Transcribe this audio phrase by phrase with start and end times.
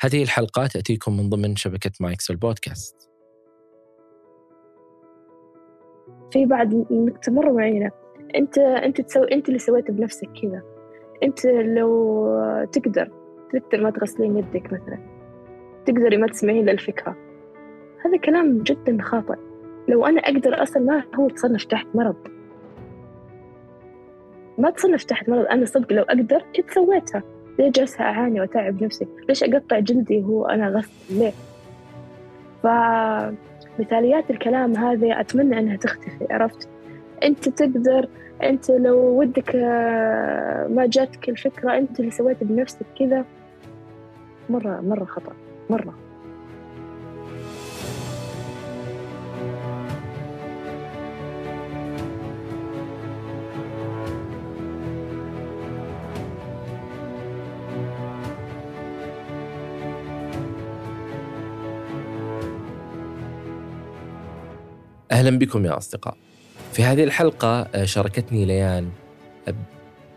[0.00, 3.10] هذه الحلقة تأتيكم من ضمن شبكة مايكس البودكاست.
[6.32, 7.90] في بعد نقطة مرة معينة
[8.34, 10.62] أنت أنت تسوي أنت اللي سويته بنفسك كذا.
[11.22, 12.28] أنت لو
[12.72, 13.10] تقدر
[13.52, 14.98] تقدر ما تغسلين يدك مثلا.
[15.86, 17.16] تقدري ما تسمعين للفكرة
[18.04, 19.36] هذا كلام جدا خاطئ.
[19.88, 22.16] لو أنا أقدر أصلا ما هو تصنف تحت مرض.
[24.58, 25.46] ما تصنف تحت مرض.
[25.46, 30.46] أنا صدق لو أقدر كنت سويتها؟ ليه جالسة أعاني وأتعب نفسي؟ ليش أقطع جلدي هو
[30.46, 31.32] أنا غسل ليه
[32.62, 36.68] فمثاليات الكلام هذه أتمنى أنها تختفي عرفت؟
[37.22, 38.08] أنت تقدر
[38.42, 43.24] أنت لو ودك آه، ما جاتك الفكرة أنت اللي سويت بنفسك كذا
[44.50, 45.32] مرة مرة خطأ
[45.70, 45.94] مرة.
[65.16, 66.16] أهلا بكم يا أصدقاء.
[66.72, 68.90] في هذه الحلقة آه، شاركتني ليان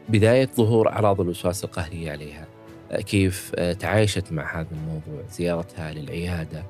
[0.10, 2.48] بداية ظهور أعراض الوسواس القهري عليها.
[2.92, 6.64] آه، كيف آه، تعايشت مع هذا الموضوع زيارتها للعيادة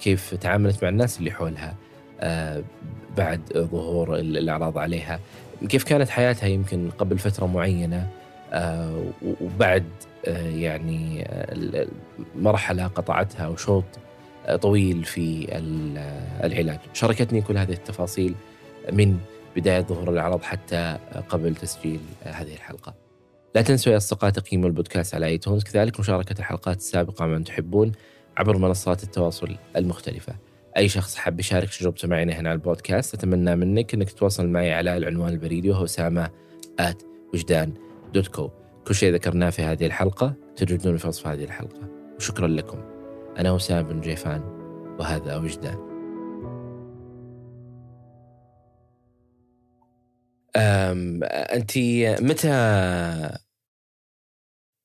[0.00, 1.74] كيف تعاملت مع الناس اللي حولها
[3.16, 5.20] بعد ظهور الأعراض عليها.
[5.68, 8.06] كيف كانت حياتها يمكن قبل فترة معينة
[9.40, 9.84] وبعد
[10.26, 11.28] يعني
[12.36, 13.84] مرحلة قطعتها وشوط
[14.56, 15.46] طويل في
[16.44, 16.78] العلاج.
[16.92, 18.34] شاركتني كل هذه التفاصيل
[18.92, 19.18] من
[19.56, 20.98] بداية ظهور الأعراض حتى
[21.28, 22.94] قبل تسجيل هذه الحلقة.
[23.54, 25.64] لا تنسوا يا أصدقاء تقييم البودكاست على آيتونز.
[25.64, 27.92] كذلك مشاركة الحلقات السابقة من تحبون
[28.36, 30.34] عبر منصات التواصل المختلفة.
[30.76, 34.96] أي شخص حاب يشارك تجربته معنا هنا على البودكاست أتمنى منك أنك تتواصل معي على
[34.96, 36.30] العنوان البريدي وهو أسامة
[36.78, 37.02] آت
[37.34, 37.72] وجدان
[38.14, 38.50] دوت كو
[38.86, 41.88] كل شيء ذكرناه في هذه الحلقة تجدون في وصف هذه الحلقة.
[42.16, 42.99] وشكرا لكم.
[43.38, 44.40] أنا وسام بن جيفان
[44.98, 45.90] وهذا وجدان
[50.56, 51.72] أم أنت
[52.20, 52.48] متى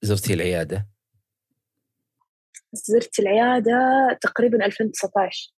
[0.01, 0.87] زرتي العيادة؟
[2.73, 3.73] زرت العيادة
[4.21, 5.51] تقريبا 2019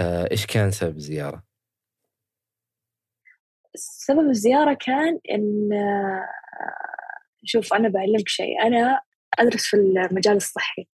[0.00, 1.42] أه، إيش كان سبب الزيارة؟
[3.74, 5.70] سبب الزيارة كان إن
[7.44, 9.00] شوف أنا بعلمك شيء أنا
[9.38, 10.88] أدرس في المجال الصحي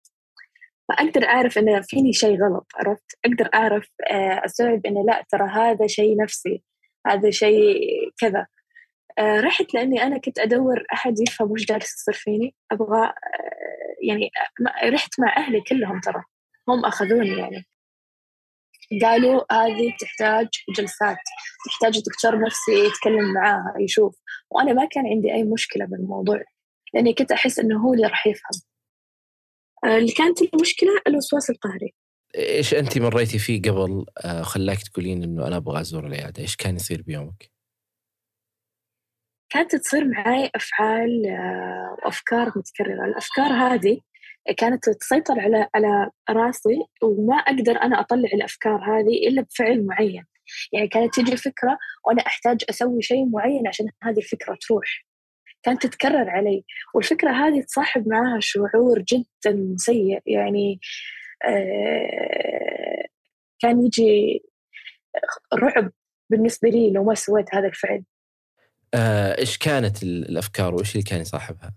[0.88, 5.86] فأقدر أعرف إن فيني شيء غلط عرفت؟ أقدر أعرف آه، أستوعب إنه لا ترى هذا
[5.86, 6.62] شيء نفسي
[7.06, 7.80] هذا شيء
[8.18, 8.46] كذا.
[9.18, 12.54] آه، رحت لأني أنا كنت أدور أحد يفهم وش جالس يصير فيني.
[12.72, 13.12] أبغى آه،
[14.02, 14.30] يعني
[14.84, 16.22] رحت مع أهلي كلهم ترى
[16.68, 17.64] هم أخذوني يعني.
[19.02, 21.16] قالوا هذه تحتاج جلسات
[21.66, 24.16] تحتاج دكتور نفسي يتكلم معاها يشوف.
[24.50, 26.42] وأنا ما كان عندي أي مشكلة بالموضوع
[26.94, 28.73] لأني كنت أحس إنه هو اللي راح يفهم.
[29.84, 31.94] اللي كانت المشكلة الوسواس القهري.
[32.36, 36.76] إيش أنت مريتي فيه قبل؟ آه، خلاك تقولين إنه أنا أبغى أزور العيادة، إيش كان
[36.76, 37.50] يصير بيومك؟
[39.50, 44.00] كانت تصير معي أفعال آه، وافكار متكررة، الأفكار هذه
[44.56, 50.24] كانت تسيطر على على راسي وما أقدر أنا أطلع الأفكار هذه إلا بفعل معين،
[50.72, 55.03] يعني كانت تجي فكرة وأنا أحتاج أسوي شيء معين عشان هذه الفكرة تروح.
[55.64, 56.64] كانت تتكرر علي.
[56.94, 60.22] والفكرة هذه تصاحب معها شعور جدا سيء.
[60.26, 60.80] يعني
[61.44, 63.04] آه
[63.60, 64.42] كان يجي
[65.54, 65.92] رعب
[66.30, 68.04] بالنسبة لي لو ما سويت هذا الفعل.
[68.94, 71.74] آه، إيش كانت الأفكار وإيش اللي كان يصاحبها؟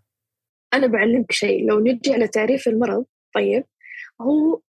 [0.74, 1.70] أنا بعلمك شيء.
[1.70, 3.06] لو نرجع لتعريف المرض
[3.36, 3.64] طيب
[4.22, 4.62] هو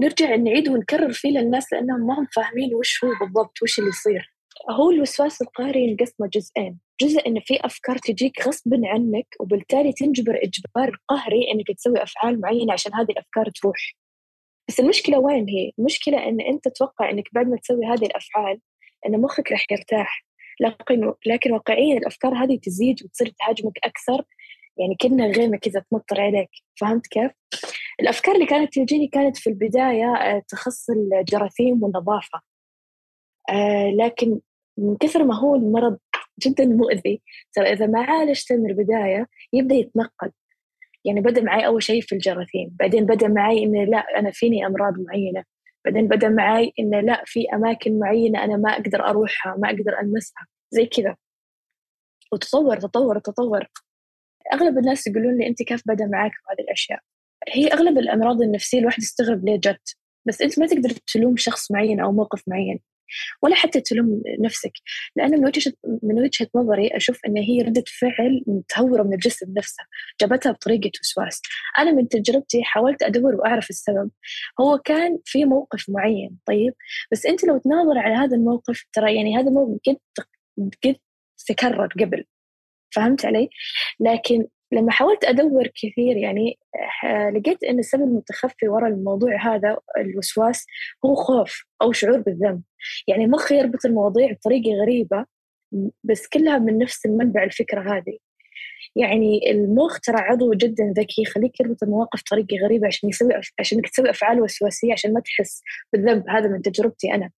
[0.00, 4.33] نرجع نعيد ونكرر فيه للناس لأنهم ما هم فاهمين وش هو بالضبط وش اللي يصير.
[4.70, 6.78] هو الوسواس القهري ينقسم جزئين.
[7.00, 12.72] جزء إن في أفكار تجيك غصبا عنك وبالتالي تنجبر إجبار قهري إنك تسوي أفعال معينة
[12.72, 13.76] عشان هذه الأفكار تروح.
[14.68, 18.60] بس المشكلة وين هي؟ المشكلة إن أنت تتوقع إنك بعد ما تسوي هذه الأفعال
[19.06, 20.26] إن مخك راح يرتاح.
[20.60, 24.24] لكن لكن واقعيا الأفكار هذه تزيد وتصير تهاجمك أكثر.
[24.78, 26.50] يعني كنا غيمة كذا تمطر عليك.
[26.80, 27.30] فهمت كيف؟
[28.00, 32.40] الأفكار اللي كانت تجيني كانت في البداية آه، تخص الجراثيم والنظافة.
[33.50, 34.40] آه لكن
[34.78, 35.98] من كثر ما هو المرض
[36.46, 37.22] جدا مؤذي
[37.52, 40.32] ترى إذا ما عالجته من البداية يبدأ يتنقل.
[41.04, 44.94] يعني بدأ معي أول شيء في الجراثيم بعدين بدأ معي إنه لا أنا فيني أمراض
[44.98, 45.44] معينة
[45.84, 50.46] بعدين بدأ معي إنه لا في أماكن معينة أنا ما أقدر أروحها ما أقدر ألمسها
[50.70, 51.16] زي كذا.
[52.32, 53.66] وتطور تطور تطور.
[54.52, 57.00] أغلب الناس يقولون لي أنت كيف بدأ معك هذه الأشياء؟
[57.48, 59.96] هي أغلب الأمراض النفسية الواحد يستغرب ليه جت
[60.26, 62.80] بس أنت ما تقدر تلوم شخص معين أو موقف معين.
[63.42, 64.72] ولا حتى تلوم نفسك.
[65.16, 65.72] لأن من وجهة
[66.02, 69.84] من وجهة نظري أشوف أن هي ردة فعل متهورة من الجسم نفسه
[70.20, 71.42] جابتها بطريقة وسواس.
[71.78, 74.10] أنا من تجربتي حاولت أدور وأعرف السبب.
[74.60, 76.74] هو كان في موقف معين طيب؟
[77.12, 79.96] بس أنت لو تناظر على هذا الموقف ترى يعني هذا الموقف قد
[80.84, 80.96] قد
[81.48, 82.24] تكرر قبل.
[82.94, 83.48] فهمت علي؟
[84.00, 86.58] لكن لما حاولت أدور كثير يعني
[87.34, 90.66] لقيت أن السبب المتخفي وراء الموضوع هذا الوسواس
[91.04, 92.62] هو خوف أو شعور بالذنب.
[93.08, 95.26] يعني مخي يربط المواضيع بطريقة غريبة
[96.04, 98.18] بس كلها من نفس المنبع الفكرة هذه.
[98.96, 104.10] يعني المخ ترى عضو جدا ذكي يخليك يربط المواقف بطريقة غريبة عشان يسوي عشان تسوي
[104.10, 105.62] أفعال وسواسية عشان ما تحس
[105.92, 106.24] بالذنب.
[106.28, 107.30] هذا من تجربتي أنا.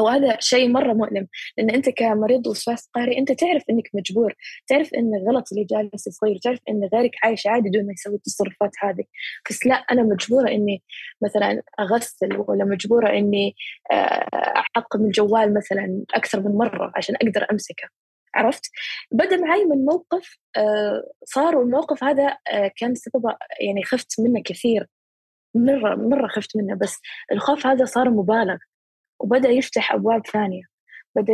[0.00, 1.26] وهذا شيء مرة مؤلم
[1.58, 4.34] لأن أنت كمريض وسواس قهري أنت تعرف إنك مجبور
[4.66, 8.70] تعرف إن الغلط اللي جالس يصير تعرف إن غيرك عايش عادي دون ما يسوي التصرفات
[8.82, 9.04] هذه.
[9.50, 10.82] بس لا أنا مجبورة إني
[11.22, 13.54] مثلا أغسل ولا مجبورة إني
[13.92, 13.94] آه،
[14.76, 17.88] أعقم الجوال مثلا أكثر من مرة عشان أقدر أمسكه.
[18.34, 18.70] عرفت؟
[19.12, 24.86] بدا معي من موقف آه، صار والموقف هذا آه، كان سببه يعني خفت منه كثير.
[25.54, 26.98] مرة مرة خفت منه بس
[27.32, 28.56] الخوف هذا صار مبالغ.
[29.20, 30.62] وبدأ يفتح أبواب ثانية.
[31.16, 31.32] بدأ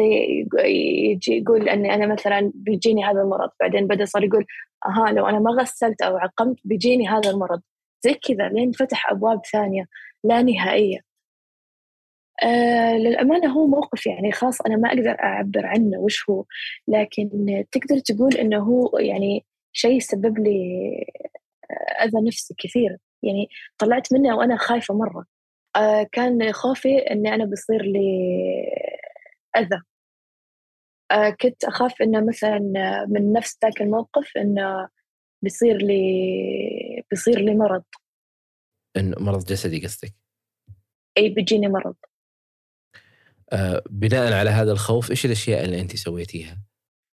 [0.69, 3.51] يجي يقول أني أنا مثلا بيجيني هذا المرض.
[3.61, 4.47] بعدين بدأ صار يقول
[4.87, 7.63] أها لو أنا ما غسلت أو عقمت بيجيني هذا المرض.
[8.05, 9.87] زي كذا لين فتح أبواب ثانية
[10.25, 11.01] لا نهائية.
[12.43, 16.45] آه للأمانة هو موقف يعني خاص أنا ما أقدر أعبر عنه وش هو.
[16.89, 17.31] لكن
[17.73, 21.07] تقدر تقول إنه هو يعني شيء سبب لي
[22.05, 22.97] أذى نفسي كثير.
[23.23, 23.49] يعني
[23.79, 25.25] طلعت منه وأنا خايفة مرة.
[26.13, 28.01] كان خوفي إني أنا بصير لي
[29.57, 29.83] أذى.
[31.11, 32.59] آه، كنت أخاف إنه مثلا
[33.09, 34.89] من نفس ذاك الموقف إنه
[35.43, 37.85] بيصير لي بيصير لي مرض.
[38.97, 40.15] إن مرض جسدي قصدك؟
[41.19, 41.95] إي بيجيني مرض.
[43.53, 46.59] آه بناء على هذا الخوف إيش الأشياء اللي انت سويتيها؟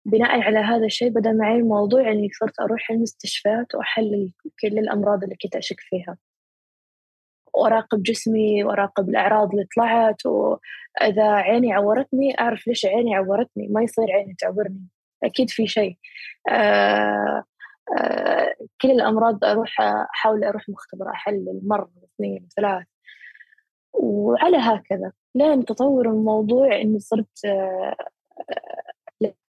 [0.05, 5.35] بناء على هذا الشيء بدأ معي الموضوع إني صرت أروح المستشفيات وأحلل كل الأمراض اللي
[5.43, 6.17] كنت أشك فيها.
[7.57, 14.11] وأراقب جسمي وأراقب الأعراض اللي طلعت وإذا عيني عورتني أعرف ليش عيني عورتني ما يصير
[14.11, 14.87] عيني تعورني
[15.23, 15.97] أكيد في شيء.
[16.49, 17.43] آه
[17.99, 22.85] آه كل الأمراض أروح أحاول أروح مختبر أحلل مرة اثنين ثلاث
[23.93, 25.11] وعلى هكذا.
[25.35, 27.95] لين تطور الموضوع إني صرت آه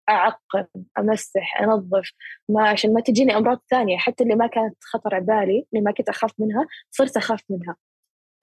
[0.10, 0.66] أعقم
[1.00, 2.12] أمسح أنظف
[2.50, 3.98] ما عشان ما تجيني أمراض ثانية.
[3.98, 7.76] حتى اللي ما كانت خطر على بالي اللي ما كنت أخاف منها صرت أخاف منها.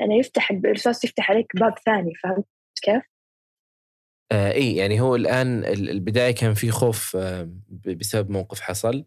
[0.03, 2.47] لأنه يفتح الإرساس يفتح عليك باب ثاني فهمت
[2.83, 3.03] كيف؟
[4.33, 7.49] آه إي يعني هو الآن البداية كان في خوف آه
[7.87, 9.05] بسبب موقف حصل.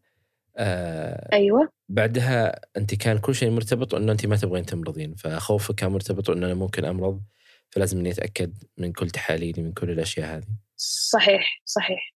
[0.58, 1.70] آه أيوه.
[1.90, 6.46] بعدها أنت كان كل شيء مرتبط انه أنت ما تبغين تمرضين فخوفك كان مرتبط انه
[6.46, 7.22] أنا ممكن أمرض
[7.70, 10.48] فلازم إني أتأكد من كل تحاليلي من كل الأشياء هذه.
[11.12, 12.16] صحيح صحيح.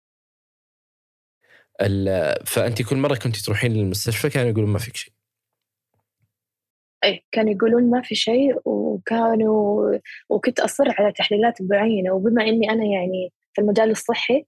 [2.46, 5.19] فأنت كل مرة كنت تروحين للمستشفى كانوا يقولون ما فيك شيء.
[7.04, 9.92] اي كانوا يقولون ما في شيء وكانوا
[10.30, 14.46] وكنت أصر على تحليلات معينه وبما إني أنا يعني في المجال الصحي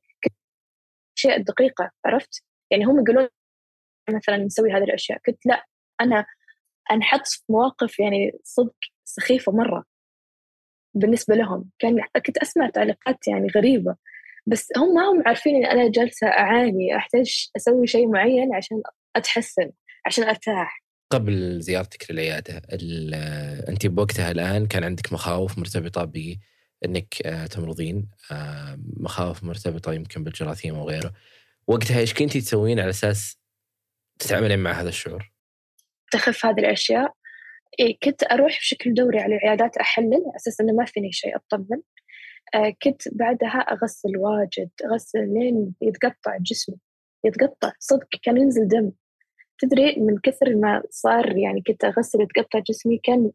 [1.18, 3.30] أشياء دقيقة عرفت؟ يعني هم يقولون
[4.10, 5.20] مثلا نسوي هذه الأشياء.
[5.26, 5.66] كنت لا
[6.02, 6.26] أنا
[6.92, 8.76] أنحط في مواقف يعني صدق
[9.06, 9.86] سخيفة مرة
[10.94, 11.70] بالنسبة لهم.
[11.80, 13.96] كان كنت أسمع تعليقات يعني غريبة.
[14.46, 18.82] بس هم ما هم عارفين إن أنا جالسة أعاني أحتاج أسوي شيء معين عشان
[19.16, 19.72] أتحسن
[20.06, 20.81] عشان أرتاح.
[21.12, 22.62] قبل زيارتك للعيادة
[23.70, 30.76] أنت بوقتها الآن كان عندك مخاوف مرتبطة بإنك آه، تمرضين آه، مخاوف مرتبطة يمكن بالجراثيم
[30.76, 31.14] أو غيره.
[31.68, 33.38] وقتها إيش كنتي تسوين على أساس
[34.20, 35.32] تتعاملين مع هذا الشعور؟
[36.12, 37.14] تخف هذه الأشياء.
[37.80, 41.82] إيه كنت أروح بشكل دوري على العيادات أحلل أساس إنه ما فيني شيء أطمن.
[42.56, 46.76] آه كنت بعدها أغسل واجد أغسل لين يتقطع جسمي
[47.26, 48.92] يتقطع صدق كان ينزل دم.
[49.62, 53.32] تدري من كثر ما صار يعني كنت أغسل يتقطع جسمي كان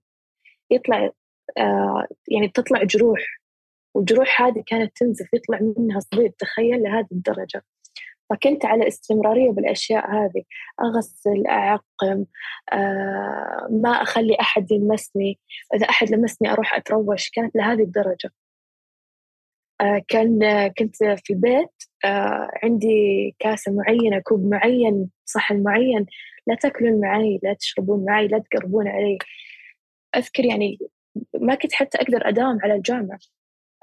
[0.71, 1.11] يطلع
[1.59, 3.21] آه يعني بتطلع جروح
[3.95, 7.63] والجروح هذه كانت تنزف يطلع منها صديد تخيل لهذه الدرجة.
[8.31, 10.43] فكنت على استمرارية بالأشياء هذه
[10.85, 12.27] أغسل أعقم
[12.73, 15.39] آه ما أخلي أحد يلمسني
[15.75, 18.31] إذا أحد لمسني أروح أتروش كانت لهذه الدرجة.
[20.09, 26.07] كان آه كنت في البيت آه عندي كاسة معينة كوب معين صحن معين
[26.47, 29.19] لا تأكلون معي لا تشربون معي لا تقربون علي.
[30.17, 30.79] أذكر يعني
[31.41, 33.19] ما كنت حتى أقدر أداوم على الجامعة.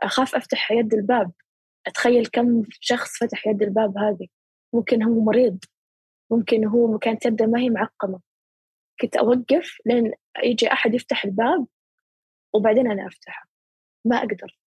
[0.03, 1.31] أخاف أفتح يد الباب.
[1.87, 4.27] أتخيل كم شخص فتح يد الباب هذه.
[4.73, 5.59] ممكن هو مريض.
[6.31, 8.19] ممكن هو كانت يده ما هي معقمة.
[9.01, 11.67] كنت أوقف لين يجي أحد يفتح الباب
[12.53, 13.47] وبعدين أنا أفتحه.
[14.05, 14.62] ما أقدر.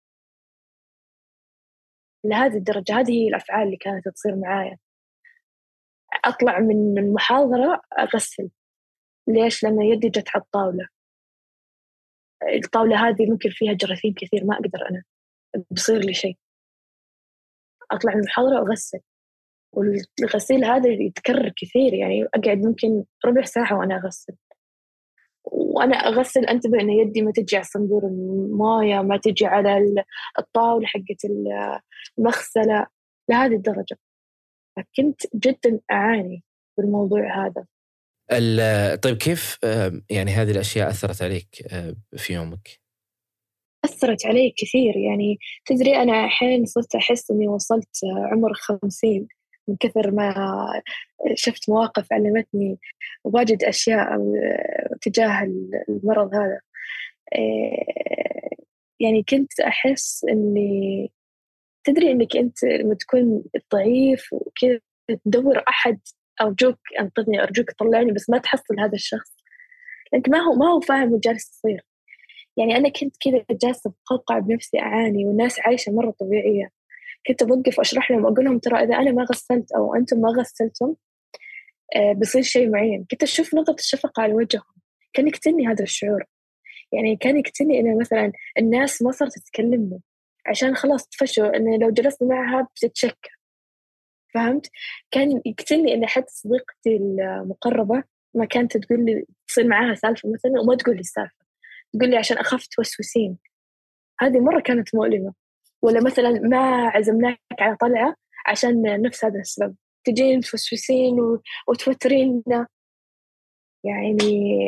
[2.25, 3.00] لهذه الدرجة.
[3.00, 4.78] هذه هي الأفعال اللي كانت تصير معايا.
[6.25, 8.50] أطلع من المحاضرة أغسل.
[9.28, 10.88] ليش؟ لأن يدي جت على الطاولة.
[12.43, 15.02] الطاولة هذه ممكن فيها جراثيم كثير ما أقدر أنا.
[15.71, 16.37] بصير لي شيء.
[17.90, 19.00] أطلع من المحاضرة وأغسل
[19.73, 24.35] والغسيل هذا يتكرر كثير يعني أقعد ممكن ربع ساعة وأنا أغسل.
[25.45, 30.05] وأنا أغسل أنتبه إن يدي ما تجي على صندوق الموية ما تجي على
[30.39, 31.25] الطاولة حقت
[32.19, 32.87] المغسلة.
[33.31, 33.99] لهذه الدرجة.
[34.77, 36.43] فكنت جدا أعاني
[36.79, 37.65] بالموضوع هذا.
[38.97, 39.59] طيب كيف
[40.11, 41.49] يعني هذه الأشياء أثرت عليك
[42.17, 42.81] في يومك؟
[43.85, 44.97] أثرت علي كثير.
[44.97, 48.01] يعني تدري أنا الحين صرت أحس إني وصلت
[48.33, 49.29] عمر خمسين
[49.68, 50.83] من كثر ما
[51.35, 52.78] شفت مواقف علمتني
[53.25, 54.18] واجد أشياء
[55.02, 55.42] تجاه
[55.88, 56.61] المرض هذا.
[59.00, 61.11] يعني كنت أحس إني
[61.85, 64.80] تدري إنك أنت لما تكون ضعيف وكذا
[65.25, 65.99] تدور أحد
[66.40, 69.37] أرجوك أنقذني أرجوك طلعني بس ما تحصل هذا الشخص.
[70.12, 71.85] لأنك ما هو ما هو فاهم اللي جالس يصير.
[72.56, 76.71] يعني أنا كنت كذا جالسة بقوقع بنفسي أعاني والناس عايشة مرة طبيعية.
[77.26, 80.95] كنت بوقف وأشرح لهم وأقول لهم ترى إذا أنا ما غسلت أو أنتم ما غسلتم
[81.97, 83.07] آه بيصير شيء معين.
[83.11, 84.75] كنت أشوف نظرة الشفقة على وجههم.
[85.12, 86.25] كان يقتلني هذا الشعور.
[86.93, 90.00] يعني كان يقتلني إنه مثلا الناس ما صارت تتكلمني
[90.47, 93.31] عشان خلاص تفشوا إنه لو جلست معها بتتشكى.
[94.35, 94.71] فهمت؟
[95.11, 98.02] كان يقتلني إن حتى صديقتي المقربة
[98.35, 101.45] ما كانت تقول لي تصير معاها سالفة مثلا وما تقول لي السالفة.
[101.93, 103.38] تقول لي عشان أخاف توسوسين.
[104.21, 105.35] هذه مرة كانت مؤلمة.
[105.85, 108.14] ولا مثلا ما عزمناك على طلعة
[108.47, 109.75] عشان نفس هذا السبب.
[110.05, 111.17] تجين توسوسين
[111.69, 112.67] وتوترينا.
[113.85, 114.59] يعني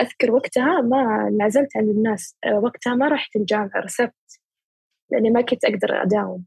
[0.00, 2.36] أذكر وقتها ما انعزلت عن الناس.
[2.62, 4.40] وقتها ما رحت الجامعة رسبت.
[5.10, 6.44] لأني ما كنت أقدر أداوم.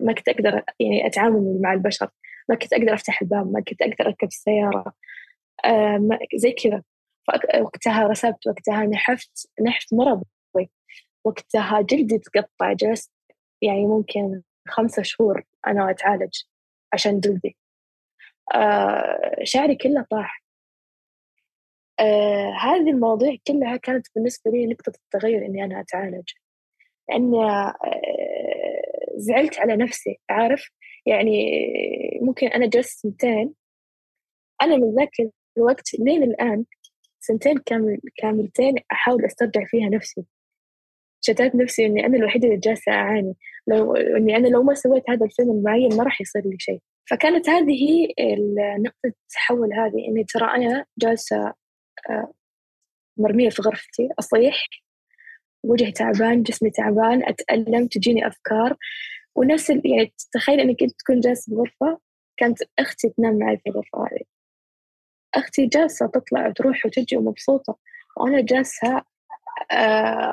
[0.00, 2.08] ما كنت أقدر يعني أتعامل مع البشر.
[2.48, 4.92] ما كنت أقدر أفتح الباب ما كنت أقدر أركب السيارة.
[5.64, 6.82] آه زي كذا.
[7.60, 10.22] وقتها رسبت وقتها نحفت نحفت مرض.
[11.26, 13.12] وقتها جلدي تقطع جلست
[13.62, 16.34] يعني ممكن خمسة شهور أنا أتعالج
[16.92, 17.56] عشان جلدي.
[18.54, 20.42] آه شعري كله طاح.
[22.00, 26.30] آه هذه المواضيع كلها كانت بالنسبة لي نقطة التغير إني أنا أتعالج.
[27.08, 27.74] لأني آه
[29.16, 30.70] زعلت على نفسي عارف؟
[31.06, 31.60] يعني
[32.22, 33.54] ممكن أنا جلست سنتين
[34.62, 35.10] أنا من ذاك
[35.58, 36.64] الوقت لين الآن
[37.20, 40.24] سنتين كامل كاملتين أحاول أسترجع فيها نفسي.
[41.26, 43.34] شتات نفسي إني أنا الوحيدة اللي جالسة أعاني.
[43.66, 46.80] لو إني أنا لو ما سويت هذا الفيلم المعين ما راح يصير لي شيء.
[47.10, 48.08] فكانت هذه
[48.78, 51.54] نقطة التحول هذه إني ترى أنا جالسة
[52.10, 52.32] آه،
[53.18, 54.66] مرمية في غرفتي أصيح
[55.64, 58.76] وجهي تعبان جسمي تعبان أتألم تجيني أفكار.
[59.36, 62.00] ونفس يعني تخيل إنك أنت تكون جالسة في غرفة
[62.36, 64.24] كانت أختي تنام معي في الغرفة هذه.
[65.34, 67.78] أختي جالسة تطلع وتروح وتجي ومبسوطة.
[68.16, 69.02] وأنا جالسة آه،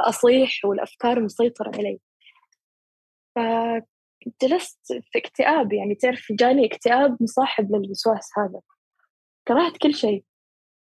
[0.10, 2.00] أصيح والأفكار مسيطرة علي.
[3.36, 8.62] فجلست في اكتئاب يعني تعرف جاني اكتئاب مصاحب للوسواس هذا.
[9.48, 10.24] كرهت كل شيء.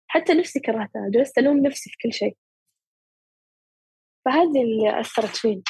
[0.06, 1.10] حتى نفسي كرهتها.
[1.14, 2.36] جلست ألوم نفسي في كل شيء.
[4.24, 5.62] فهذه اللي أثرت فيني.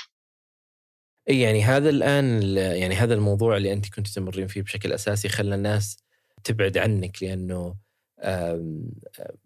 [1.29, 5.97] يعني هذا الآن يعني هذا الموضوع اللي أنت كنت تمرين فيه بشكل أساسي خلى الناس
[6.45, 7.77] تبعد عنك لأنه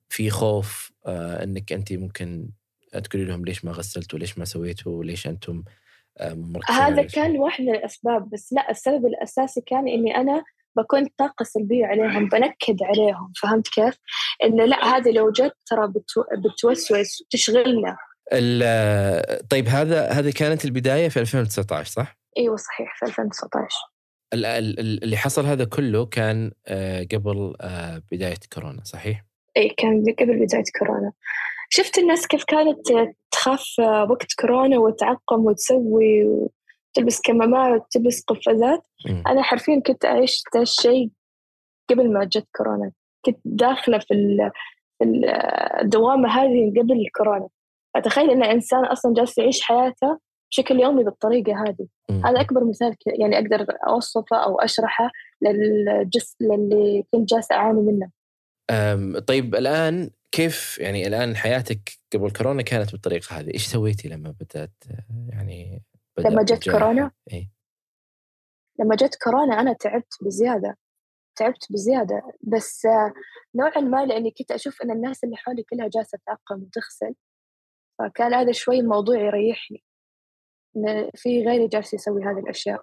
[0.08, 2.50] في خوف آه، أنك أنت ممكن
[2.98, 5.62] تقولي لهم ليش ما غسلتوا ليش ما سويتوا وليش أنتم
[6.68, 10.44] هذا كان واحد من الأسباب بس لا السبب الأساسي كان إني أنا
[10.76, 13.98] بكون طاقة سلبية عليهم بنكد عليهم فهمت كيف؟
[14.44, 15.92] إنه لا هذه لو جت ترى
[16.38, 16.90] بتوسوس
[17.22, 17.96] وتشغلنا
[19.50, 23.76] طيب هذا هذه كانت البداية في 2019 صح؟ إيوه صحيح في 2019
[24.32, 29.24] اللي حصل هذا كله كان آه، قبل آه، بداية كورونا صحيح؟
[29.56, 31.12] اي كان قبل بداية كورونا
[31.72, 32.78] شفت الناس كيف كانت
[33.30, 33.78] تخاف
[34.10, 38.82] وقت كورونا وتعقم وتسوي وتلبس كمامات وتلبس قفازات؟
[39.26, 41.10] أنا حرفيا كنت اعيش ذا الشيء
[41.90, 42.92] قبل ما جت كورونا.
[43.24, 44.14] كنت داخلة في
[45.82, 47.48] الدوامة هذه قبل الكورونا
[47.96, 50.18] أتخيل إن إنسان أصلا جالس يعيش حياته
[50.50, 51.86] بشكل يومي بالطريقة هذه.
[52.10, 52.26] م.
[52.26, 55.10] هذا أكبر مثال يعني أقدر أوصفه أو أشرحه
[55.42, 58.10] للجس للي كنت جالسة أعاني منه.
[59.20, 64.84] طيب الآن كيف يعني الآن حياتك قبل كورونا كانت بالطريقة هذه؟ إيش سويتي لما بدأت
[65.28, 65.82] يعني
[66.16, 67.50] بدأت لما جت كورونا؟ إيه؟
[68.78, 70.76] لما جت كورونا أنا تعبت بزيادة
[71.40, 72.22] تعبت بزيادة.
[72.40, 72.86] بس
[73.54, 77.14] نوعا ما لأني كنت أشوف أن الناس اللي حولي كلها جالسة تعقم وتغسل
[77.98, 79.84] فكان هذا شوي موضوع يريحني.
[80.76, 82.82] إن في غيري جالس يسوي هذه الأشياء.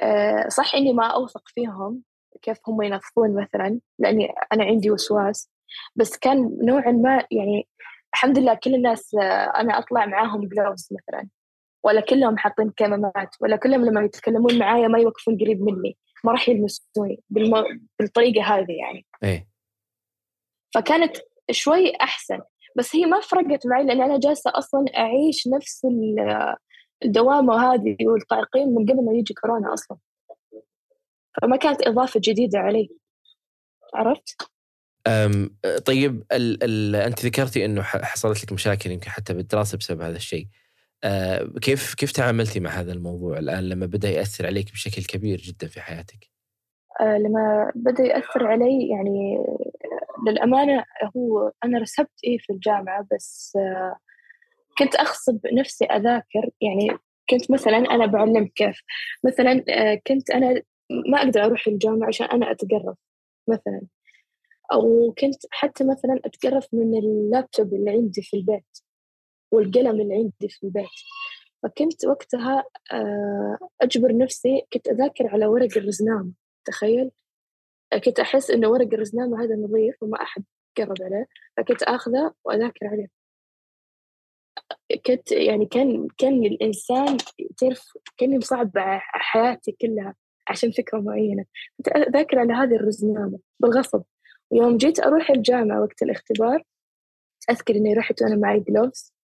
[0.00, 2.02] آه، صح إني ما أوثق فيهم
[2.42, 5.50] كيف هم ينظفون مثلا لأني أنا عندي وسواس.
[5.96, 7.68] بس كان نوعا ما يعني
[8.14, 11.28] الحمد لله كل الناس آه، أنا أطلع معاهم جلوفز مثلا
[11.84, 16.48] ولا كلهم حاطين كمامات ولا كلهم لما يتكلمون معايا ما يوقفون قريب مني ما راح
[16.48, 17.64] يلمسوني بالم...
[17.98, 19.06] بالطريقة هذه يعني.
[19.24, 19.48] إيه.
[20.74, 21.16] فكانت
[21.50, 22.40] شوي أحسن
[22.76, 25.86] بس هي ما فرقت معي لأن أنا جالسة أصلا أعيش نفس
[27.04, 29.98] الدوامة هذه والتعقيم من قبل ما يجي كورونا أصلا.
[31.42, 32.90] فما كانت إضافة جديدة علي.
[33.94, 34.50] عرفت؟
[35.84, 40.46] طيب ال ال أنت ذكرتي إنه حصلت لك مشاكل يمكن حتى بالدراسة بسبب هذا الشيء.
[41.04, 45.66] أه كيف كيف تعاملتي مع هذا الموضوع الآن لما بدأ يأثر عليك بشكل كبير جدا
[45.66, 46.30] في حياتك؟
[47.00, 49.44] أه لما بدأ يأثر علي يعني
[50.26, 50.84] للأمانة
[51.16, 53.96] هو أنا رسبت إيه في الجامعة بس أه
[54.78, 56.88] كنت اغصب نفسي أذاكر يعني
[57.30, 58.82] كنت مثلا أنا بعلمك كيف
[59.24, 59.64] مثلا
[60.06, 62.96] كنت أنا ما أقدر أروح الجامعة عشان أنا أتقرف
[63.48, 63.80] مثلا
[64.72, 68.78] أو كنت حتى مثلا أتقرف من اللابتوب اللي عندي في البيت
[69.52, 70.88] والقلم اللي عندي في البيت.
[71.62, 76.32] فكنت وقتها آه، أجبر نفسي كنت أذاكر على ورق الرزنامة
[76.64, 77.10] تخيل؟
[78.04, 80.44] كنت أحس إنه ورق الرزنامة هذا نظيف وما أحد
[80.78, 83.08] يقرب عليه فكنت آخذه وأذاكر عليه.
[85.06, 87.16] كنت يعني كان كان الإنسان
[87.58, 88.72] تعرف كاني مصعب
[89.12, 90.14] حياتي كلها
[90.48, 91.44] عشان فكرة معينة.
[91.76, 94.02] كنت أذاكر على هذه الرزنامة بالغصب.
[94.52, 96.62] يوم جيت أروح الجامعة وقت الاختبار
[97.50, 99.14] أذكر إني رحت وأنا معي جلوفز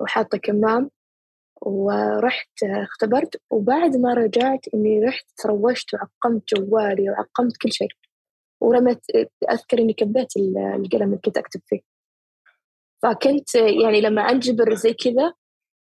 [0.00, 0.90] وحاطة كمام
[1.62, 7.88] ورحت اختبرت وبعد ما رجعت إني رحت تروشت وعقمت جوالي وعقمت كل شيء
[8.60, 9.04] ورمت
[9.50, 11.80] أذكر إني كبيت القلم اللي كنت أكتب فيه.
[13.02, 15.32] فكنت يعني لما أنجبر زي كذا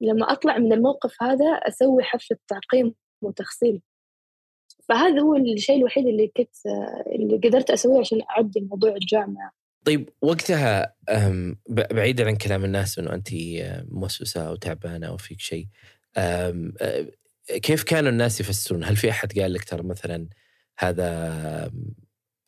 [0.00, 3.82] لما أطلع من الموقف هذا أسوي حفلة تعقيم وتغسيل
[4.88, 6.56] فهذا هو الشيء الوحيد اللي كنت
[7.06, 9.52] اللي قدرت أسويه عشان أعدي موضوع الجامعة
[9.84, 10.94] طيب وقتها
[11.70, 13.28] بعيدا عن كلام الناس إنه أنت
[13.88, 15.66] موسوسة أو تعبانة أو فيك شيء
[17.48, 20.28] كيف كانوا الناس يفسرون؟ هل في أحد قال لك ترى مثلا
[20.78, 21.70] هذا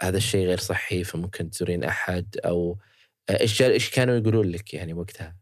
[0.01, 2.79] هذا الشيء غير صحي فممكن تزورين أحد أو
[3.31, 5.37] إيش إيش كانوا يقولون لك يعني وقتها؟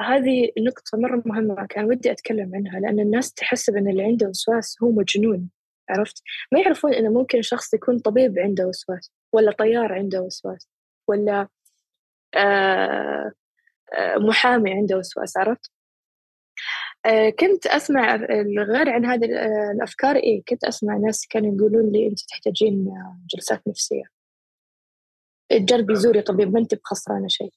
[0.00, 4.82] هذه نقطة مرة مهمة كان ودي أتكلم عنها لأن الناس تحسب أن اللي عنده وسواس
[4.82, 5.50] هو مجنون
[5.90, 10.68] عرفت؟ ما يعرفون أنه ممكن شخص يكون طبيب عنده وسواس ولا طيار عنده وسواس
[11.08, 11.48] ولا
[12.34, 13.32] آه
[13.94, 15.70] آه محامي عنده وسواس عرفت؟
[17.06, 18.16] آه كنت أسمع
[18.58, 22.94] غير عن هذه آه، الأفكار إيه كنت أسمع ناس كانوا يقولون لي أنت تحتاجين
[23.34, 24.04] جلسات نفسية
[25.52, 27.52] جربي زوري طبيب ما أنت بخسرانة شيء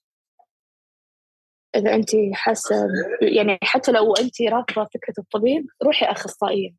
[1.77, 2.87] إذا أنت حاسة
[3.21, 6.71] يعني حتى لو أنت رافضة فكرة الطبيب روحي أخصائية.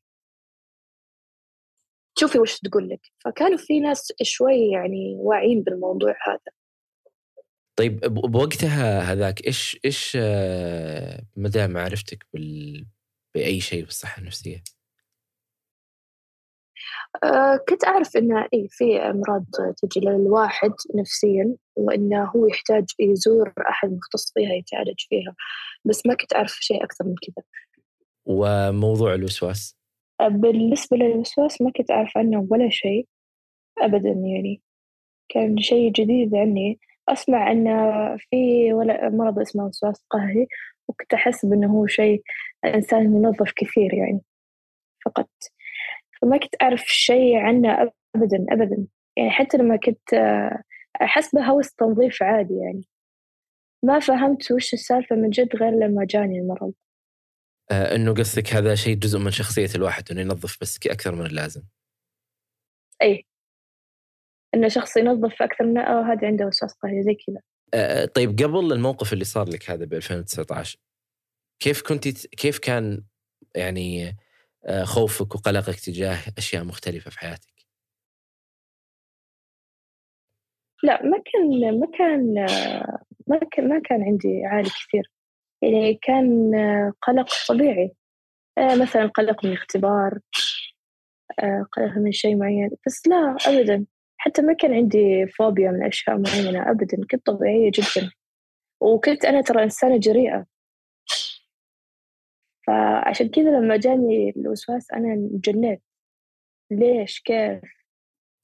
[2.18, 3.00] شوفي وش تقول لك.
[3.24, 6.52] فكانوا في ناس شوي يعني واعيين بالموضوع هذا.
[7.78, 12.86] طيب بوقتها هذاك إيش إيش آه، مدى معرفتك بال...
[13.34, 14.62] بأي شيء بالصحة النفسية؟
[17.24, 19.44] آه، كنت أعرف إن إيه في أمراض
[19.82, 25.34] تجي للواحد نفسيا وإنه هو يحتاج يزور أحد مختص فيها يتعالج فيها
[25.84, 27.44] بس ما كنت أعرف شيء أكثر من كذا.
[28.26, 29.76] وموضوع الوسواس؟
[30.20, 33.06] آه، بالنسبة للوسواس ما كنت أعرف عنه ولا شيء
[33.78, 34.62] أبدا يعني.
[35.28, 36.80] كان شيء جديد عني.
[37.08, 37.66] أسمع أن
[38.18, 38.72] في
[39.12, 40.46] مرض اسمه وسواس قهري
[40.88, 42.22] وكنت أحسب أنه هو شيء
[42.64, 44.20] إنسان منظف كثير يعني.
[45.04, 45.28] فقط
[46.22, 50.62] فما كنت أعرف شيء عنه أبدا أبدا يعني حتى لما كنت آه،
[51.02, 52.84] أحس بهوس تنظيف عادي يعني
[53.84, 56.72] ما فهمت وش السالفة من جد غير لما جاني المرض
[57.70, 61.62] آه إنه قصدك هذا شيء جزء من شخصية الواحد إنه ينظف بس أكثر من اللازم.
[63.02, 63.26] اي
[64.54, 67.40] إنه شخص ينظف أكثر من آه هذا عنده وسواس قهري زي كذا.
[67.74, 70.78] آه طيب قبل الموقف اللي صار لك هذا ب 2019
[71.60, 73.04] كيف كنت كيف كان
[73.56, 74.16] يعني آه،
[74.84, 77.58] خوفك وقلقك تجاه أشياء مختلفة في حياتك؟
[80.82, 82.34] لا ما كان ما كان
[83.26, 85.10] ما كان ما كان عندي عالي كثير.
[85.62, 86.52] يعني كان
[87.02, 87.92] قلق طبيعي.
[88.58, 90.18] آه، مثلا قلق من اختبار
[91.38, 92.70] آه، قلق من شيء معين.
[92.86, 93.86] بس لا أبدا.
[94.18, 97.06] حتى ما كان عندي فوبيا من أشياء معينة أبدا.
[97.10, 98.10] كنت طبيعية جدا.
[98.80, 100.46] وكنت أنا ترى إنسانة جريئة.
[102.68, 105.82] فعشان كذا لما جاني الوسواس أنا جنيت
[106.70, 107.60] ليش؟ كيف؟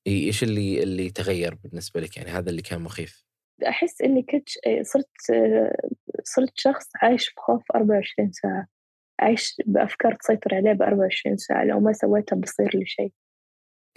[0.07, 3.25] إيش اللي اللي تغير بالنسبة لك؟ يعني هذا اللي كان مخيف.
[3.69, 4.49] أحس إني كنت
[4.83, 5.11] صرت
[6.25, 8.67] صرت شخص عايش بخوف 24 ساعة.
[9.21, 11.65] عايش بأفكار تسيطر عليه ب 24 ساعة.
[11.65, 13.13] لو ما سويتها بصير لي شيء.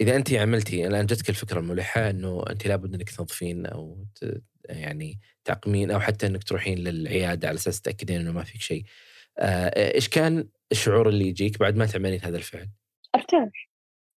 [0.00, 4.06] إذا أنت عملتي الآن جتك الفكرة الملحة إنه أنت لابد إنك تنظفين أو
[4.68, 8.84] يعني تعقمين أو حتى إنك تروحين للعيادة على أساس تأكدين إنه ما فيك شيء.
[9.38, 12.68] آه، إيش كان الشعور اللي يجيك بعد ما تعملين هذا الفعل؟
[13.14, 13.70] أرتاح.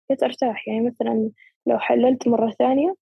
[0.09, 0.69] كنت أرتاح.
[0.69, 1.31] يعني مثلا
[1.67, 2.95] لو حللت مرة ثانية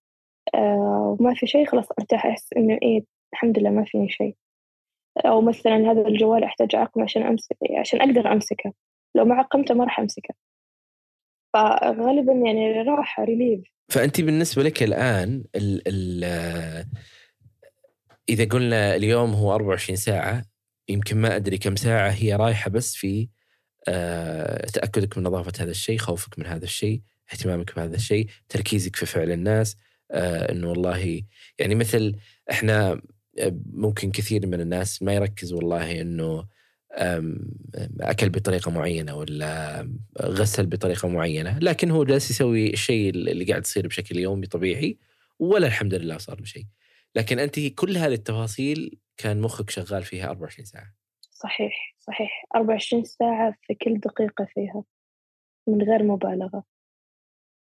[0.54, 2.26] آه وما في شيء خلاص أرتاح.
[2.26, 4.36] أحس إنه إيه الحمد لله ما فيني شيء.
[5.26, 8.72] أو مثلا هذا الجوال أحتاج أعقمه عشان أمسك عشان أقدر أمسكه.
[9.14, 10.34] لو ما عقمته ما راح أمسكه.
[11.54, 16.24] فغالبا يعني راحة ريليف فأنت بالنسبة لك الآن ال ال
[18.28, 20.42] إذا قلنا اليوم هو 24 ساعة
[20.88, 23.28] يمكن ما أدري كم ساعة هي رايحة بس في
[23.88, 29.06] آه، تأكدك من نظافة هذا الشيء خوفك من هذا الشيء اهتمامك بهذا الشيء تركيزك في
[29.06, 29.76] فعل الناس
[30.10, 31.22] آه، إنه والله
[31.58, 32.16] يعني مثل
[32.50, 33.00] إحنا
[33.38, 36.58] آه، ممكن كثير من الناس ما يركز والله إنه
[38.00, 39.88] أكل بطريقة معينة ولا
[40.22, 44.98] غسل بطريقة معينة لكن هو جالس يسوي الشيء اللي قاعد يصير بشكل يومي طبيعي
[45.38, 46.64] ولا الحمد لله صار له شيء
[47.14, 50.94] لكن أنت كل هذه التفاصيل كان مخك شغال فيها 24 ساعة.
[51.30, 52.44] صحيح صحيح.
[52.56, 54.84] 24 ساعة في كل دقيقة فيها.
[55.68, 56.64] من غير مبالغة.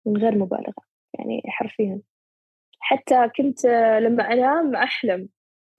[0.06, 0.84] من غير مبالغة.
[1.20, 2.02] يعني حرفيا.
[2.80, 3.66] حتى كنت
[4.02, 5.30] لما أنام أحلم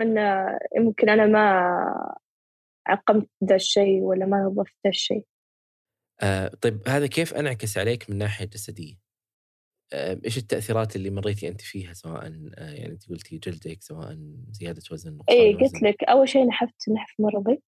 [0.01, 0.15] أن
[0.77, 2.19] ممكن أنا ما
[2.87, 5.27] عقمت ذا الشيء ولا ما نظفت ذا الشيء.
[6.23, 9.08] آه طيب هذا كيف أنعكس عليك من ناحية جسدية؟
[9.93, 12.27] آه إيش التأثيرات اللي مريتي أنت فيها؟ سواء
[12.59, 14.19] آه يعني أنت قلتي جلدك سواء
[14.51, 17.63] زيادة وزن اي قلت لك أول شيء نحفت نحف مرضي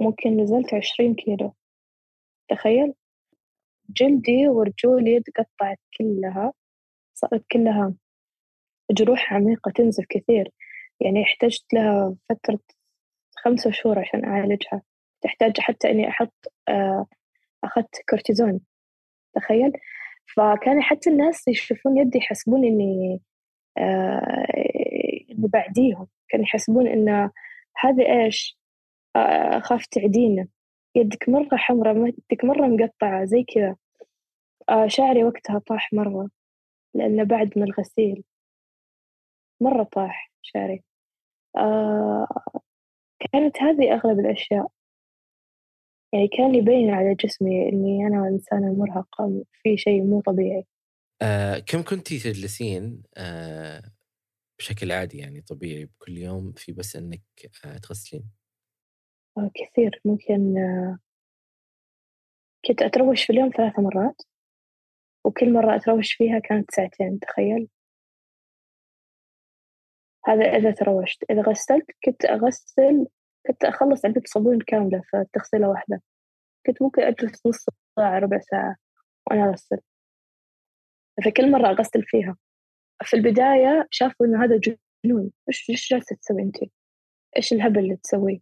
[0.00, 1.54] ممكن نزلت عشرين كيلو.
[2.50, 2.94] تخيل؟
[3.90, 6.52] جلدي ورجولي تقطعت كلها
[7.14, 7.94] صارت كلها
[8.90, 10.50] جروح عميقة تنزف كثير.
[11.00, 12.60] يعني احتجت لها فترة
[13.36, 14.82] خمسة شهور عشان أعالجها.
[15.20, 17.06] تحتاج حتى إني أحط آه،
[17.64, 18.60] أخذت كورتيزون.
[19.34, 19.72] تخيل؟
[20.36, 23.20] فكان حتى الناس يشوفون يدي يحسبون إني
[23.78, 24.46] آه،
[25.30, 26.06] إني بعديهم.
[26.28, 27.30] كانوا يحسبون إنه
[27.80, 28.58] هذا إيش؟
[29.16, 30.48] آه، أخاف تعدينا
[30.96, 33.76] يدك مرة حمراء يدك مرة مقطعة زي كذا.
[34.88, 36.30] شعري وقتها طاح مرة
[36.94, 38.24] لأنه بعد من الغسيل.
[39.60, 40.82] مرة طاح شعري.
[43.32, 44.68] كانت هذه أغلب الأشياء.
[46.12, 50.66] يعني كان يبين على جسمي إني أنا إنسانة مرهقة في شيء مو طبيعي.
[51.22, 53.82] آه كم كنتي تجلسين آه
[54.58, 57.22] بشكل عادي يعني طبيعي بكل يوم في بس إنك
[57.64, 58.24] آه تغسلين؟
[59.38, 60.00] آه كثير.
[60.04, 60.98] ممكن آه
[62.66, 64.22] كنت أتروش في اليوم ثلاث مرات
[65.24, 67.68] وكل مرة أتروش فيها كانت ساعتين تخيل.
[70.26, 71.24] هذا إذا تروشت.
[71.30, 73.06] إذا غسلت كنت أغسل
[73.48, 76.02] كنت أخلص علبة صابون كاملة في تغسيلة واحدة.
[76.66, 78.76] كنت ممكن أجلس نص ساعة ربع ساعة
[79.30, 79.78] وأنا أغسل
[81.24, 82.36] فكل مرة أغسل فيها.
[83.04, 84.60] في البداية شافوا إنه هذا
[85.04, 85.32] جنون.
[85.48, 86.56] إيش إيش جالسة تسوي أنت؟
[87.36, 88.38] إيش الهبل اللي تسويه؟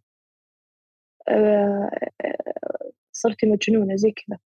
[1.29, 1.89] أه
[3.11, 4.39] صرتي مجنونة زي كذا.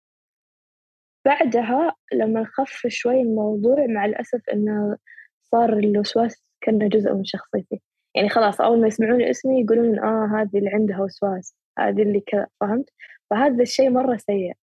[1.26, 4.98] بعدها لما خف شوي الموضوع مع الأسف إنه
[5.43, 7.82] صار الوسواس كأنه جزء من شخصيتي.
[8.15, 12.48] يعني خلاص أول ما يسمعون اسمي يقولون آه هذه اللي عندها وسواس هذه اللي كذا
[12.60, 12.89] فهمت؟
[13.30, 14.54] فهذا الشيء مرة سيء.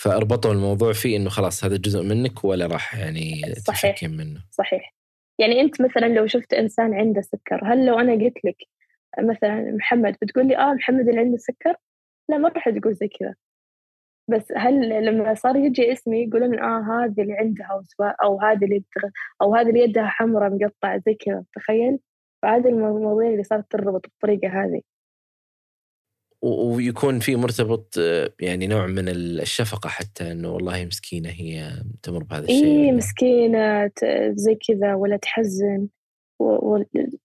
[0.00, 4.02] فأربطوا الموضوع فيه إنه خلاص هذا جزء منك ولا راح يعني صحيح.
[4.02, 4.94] منه؟ صحيح.
[5.38, 8.56] يعني أنت مثلا لو شفت إنسان عنده سكر هل لو أنا قلت لك
[9.18, 11.74] مثلا محمد بتقول لي آه محمد اللي عنده سكر؟
[12.28, 13.34] لا ما راح تقول زي كذا.
[14.28, 18.78] بس هل لما صار يجي اسمي يقولون آه هذه اللي عندها وسواء أو هذه اللي
[18.78, 19.08] بتغ...
[19.42, 21.98] أو هذه اللي يدها حمراء مقطعة زي كذا تخيل؟
[22.42, 24.80] فهذه المواضيع اللي صارت تربط بالطريقة هذه.
[26.42, 27.94] ويكون في مرتبط
[28.40, 31.72] يعني نوع من الشفقة حتى إنه والله مسكينة هي
[32.02, 33.90] تمر بهذا الشيء اي مسكينة
[34.30, 35.88] زي كذا ولا تحزن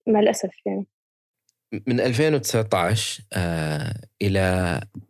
[0.07, 0.87] مع الأسف يعني.
[1.87, 4.39] من 2019 آه إلى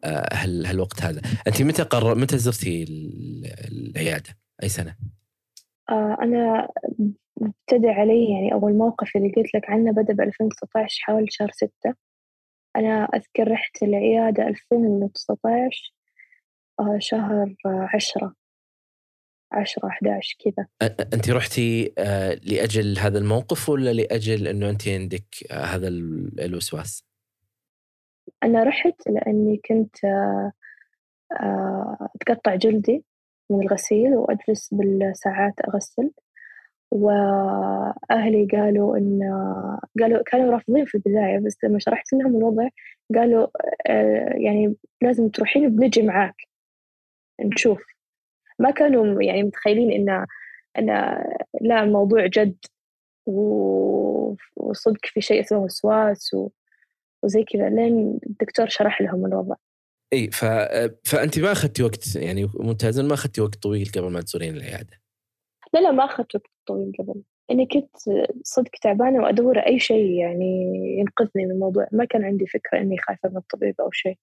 [0.04, 1.22] آه هال هالوقت هذا.
[1.48, 2.86] انت متى قرر متى زرتي
[3.72, 4.30] العيادة؟
[4.64, 4.96] أي سنة؟
[5.90, 6.68] آه أنا
[7.42, 11.72] ابتدى علي يعني أول موقف اللي قلت لك عنه بدأ ب 2019 حوالي شهر 6
[12.76, 15.94] أنا أذكر رحت العيادة 2019
[16.80, 18.36] آه شهر 10
[19.52, 20.68] 10 11 كذا.
[21.14, 25.88] انت رحتي آه، لأجل هذا الموقف ولا لأجل إنه انت عندك آه، هذا
[26.40, 27.06] الوسواس؟
[28.44, 29.96] أنا رحت لأني كنت
[32.16, 33.04] أتقطع جلدي
[33.50, 36.12] من الغسيل وأجلس بالساعات أغسل.
[36.96, 39.20] وأهلي قالوا إن
[40.00, 42.68] قالوا كانوا رافضين في البداية بس لما شرحت لهم الوضع
[43.16, 43.48] قالوا
[43.88, 46.36] آه، يعني لازم تروحين بنجي معاك.
[47.42, 47.84] نشوف.
[48.60, 50.26] ما كانوا يعني متخيلين إن
[50.78, 50.88] إن
[51.62, 52.58] لا الموضوع جد
[54.56, 56.36] وصدق في شيء اسمه وسواس
[57.24, 59.56] وزي كذا لين الدكتور شرح لهم الوضع.
[60.14, 60.46] إي ف...
[61.04, 65.02] فانت ما اخذتي وقت يعني ممتازا ما اخذتي وقت طويل قبل ما تزورين العيادة.
[65.74, 67.98] لا لا ما أخذت وقت طويل قبل إني كنت
[68.44, 71.88] صدق تعبانة وأدور أي شيء يعني ينقذني من الموضوع.
[71.92, 74.18] ما كان عندي فكرة إني خايفة من الطبيب أو شيء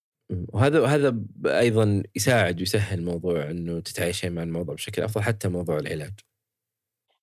[0.53, 6.13] وهذا هذا أيضا يساعد ويسهل الموضوع إنه تتعايشين مع الموضوع بشكل أفضل حتى موضوع العلاج.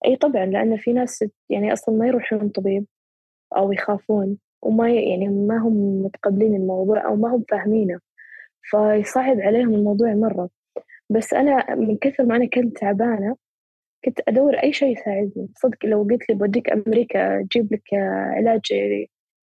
[0.06, 2.86] إي طبعا لأن في ناس يعني أصلا ما يروحون طبيب
[3.58, 8.00] أو يخافون وما يعني ما هم متقبلين الموضوع أو ما هم فاهمينه.
[8.62, 10.50] فيصعب عليهم الموضوع مرة.
[11.10, 13.36] بس أنا من كثر ما أنا كنت تعبانة
[14.06, 15.50] كنت أدور أي شيء يساعدني.
[15.56, 17.94] صدق لو قلت لي بوديك أمريكا أجيب لك
[18.38, 18.62] علاج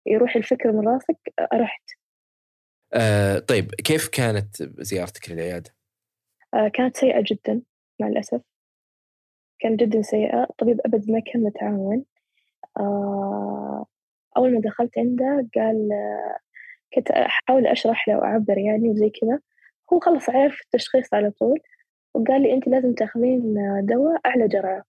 [0.07, 1.19] يروح الفكرة من راسك
[1.55, 1.83] رحت.
[2.93, 5.71] آه طيب كيف كانت زيارتك للعيادة؟
[6.55, 7.63] آه كانت سيئة جدا
[8.01, 8.41] مع الأسف.
[9.59, 10.43] كانت جدا سيئة.
[10.43, 12.05] الطبيب أبد ما كان متعاون.
[12.81, 13.87] آه
[14.37, 15.89] أول ما دخلت عنده قال
[16.95, 19.41] كنت أحاول أشرح له وأعبر يعني وزي كذا.
[19.93, 21.59] هو خلص عرف التشخيص على طول.
[22.17, 23.55] وقال لي أنت لازم تاخذين
[23.87, 24.85] دواء أعلى جرعة.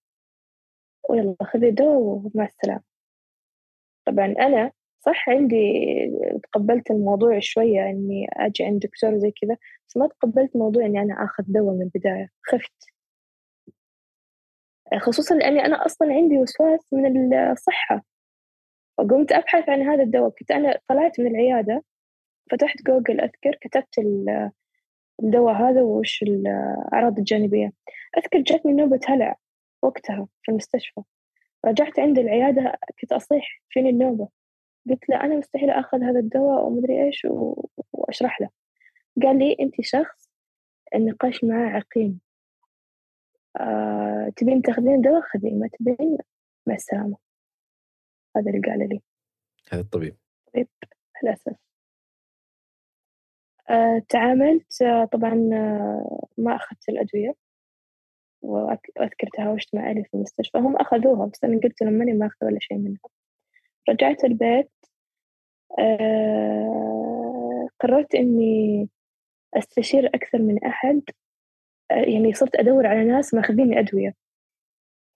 [1.09, 2.81] ويلا خذي الدواء ومع السلامة.
[4.05, 5.57] طبعا أنا صح عندي
[6.43, 9.57] تقبلت الموضوع شوية إني أجي عند دكتور زي كذا
[9.89, 12.85] بس ما تقبلت موضوع إني أنا آخذ دواء من البداية خفت.
[14.99, 18.05] خصوصا لأني أنا أصلا عندي وسواس من الصحة.
[18.97, 21.83] فقمت أبحث عن هذا الدواء كنت أنا طلعت من العيادة
[22.51, 23.99] فتحت جوجل أذكر كتبت
[25.23, 27.73] الدواء هذا وش الأعراض الجانبية.
[28.17, 29.35] أذكر جاتني نوبة هلع
[29.81, 31.01] وقتها في المستشفى.
[31.65, 34.27] رجعت عند العيادة كنت أصيح فيني النوبة.
[34.89, 37.27] قلت له أنا مستحيل أخذ هذا الدواء ومدري إيش
[37.91, 38.49] وأشرح له.
[39.23, 40.29] قال لي أنت شخص
[40.95, 42.19] النقاش معاه عقيم.
[43.59, 46.17] آه، تبين تاخذين دواء؟ خذي ما تبين
[46.67, 47.17] مع السلامة.
[48.37, 49.01] هذا اللي قال لي.
[49.71, 50.15] هذا الطبيب.
[50.53, 50.67] طبيب
[51.23, 51.66] للأسف.
[54.09, 57.35] تعاملت آه، طبعا آه، ما أخذت الأدوية
[58.41, 62.57] وأذكر تهاوشت مع أهلي في المستشفى هم أخذوها بس أنا قلت لهم ماني ماخذة ولا
[62.59, 62.99] شيء منها.
[63.89, 64.71] رجعت البيت
[67.79, 68.89] قررت إني
[69.53, 71.01] أستشير أكثر من أحد
[71.91, 74.13] يعني صرت أدور على ناس ماخذين أدوية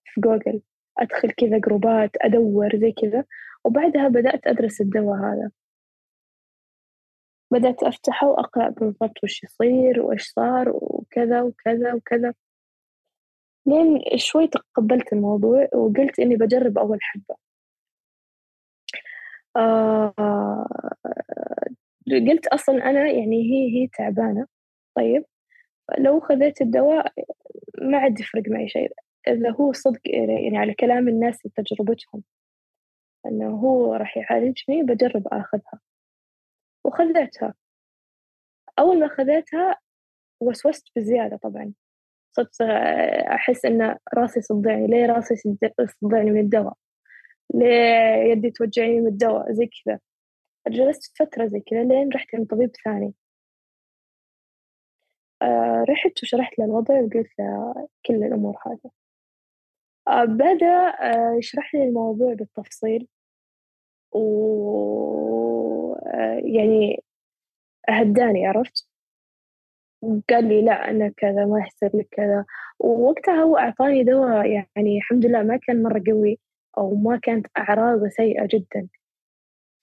[0.05, 0.61] في جوجل
[0.99, 3.25] أدخل كذا جروبات أدور زي كذا.
[3.65, 5.51] وبعدها بدأت أدرس الدواء هذا.
[7.51, 12.33] بدأت أفتحه وأقرأ بالضبط وش يصير وإيش صار وكذا وكذا وكذا.
[13.65, 17.35] لين شوي تقبلت الموضوع وقلت إني بجرب أول حبة.
[19.55, 20.67] آه
[22.11, 24.47] قلت أصلا أنا يعني هي هي تعبانة.
[24.95, 25.25] طيب
[25.99, 27.13] لو خذيت الدواء
[27.81, 28.91] ما عاد يفرق معي شيء.
[29.27, 32.23] إذا هو صدق يعني على كلام الناس وتجربتهم
[33.25, 35.79] إنه هو راح يعالجني بجرب آخذها.
[36.85, 37.53] وخذيتها
[38.79, 39.77] أول ما خذيتها
[40.41, 41.73] وسوست بزيادة طبعا.
[42.31, 42.61] صرت
[43.31, 45.35] أحس إن راسي صدعني ليه راسي
[46.01, 46.73] صدعني من الدواء؟
[47.53, 49.99] ليه يدي توجعني من الدواء؟ زي كذا.
[50.67, 53.13] جلست فترة زي كذا لين رحت عند طبيب ثاني.
[55.41, 58.91] آه رحت وشرحت له الوضع وقلت له كل الأمور هذه.
[60.07, 63.07] آه بدأ آه يشرح لي الموضوع بالتفصيل.
[64.11, 65.40] و آه،
[66.55, 67.03] يعني
[67.89, 68.87] هداني عرفت؟
[70.29, 72.45] قال لي لا أنا كذا ما يحصل لك كذا.
[72.79, 76.39] ووقتها هو أعطاني دواء يعني الحمد لله ما كان مرة قوي
[76.77, 78.87] أو ما كانت أعراضه سيئة جدا.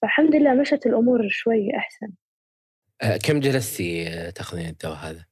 [0.02, 2.12] فالحمد لله مشت الأمور شوي أحسن.
[3.02, 5.24] آه، كم جلستي آه، تاخذين الدواء هذا؟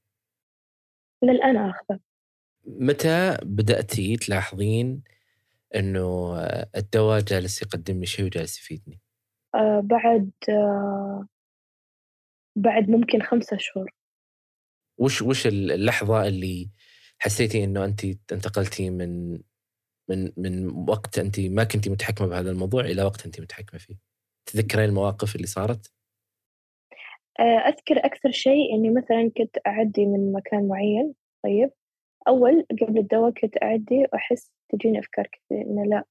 [1.23, 2.01] للآن آخذه.
[2.67, 5.03] متى بدأتي تلاحظين
[5.75, 6.37] إنه
[6.77, 9.01] الدواء جالس يقدم لي شيء وجالس يفيدني؟
[9.57, 11.27] آه بعد آه
[12.57, 13.91] بعد ممكن خمسة شهور
[14.99, 16.71] وش وش اللحظة اللي
[17.19, 19.39] حسيتي إنه انت انتقلتي من
[20.09, 23.97] من من وقت انت ما كنتي متحكمة بهذا الموضوع إلى وقت انت متحكمة فيه؟
[24.47, 25.93] تذكرين المواقف اللي صارت؟
[27.41, 31.15] آه، أذكر أكثر شيء إني مثلا كنت أعدي من مكان معين
[31.45, 31.71] طيب
[32.29, 36.05] أول قبل الدواء كنت أعدي وأحس تجيني أفكار كثير إنه لأ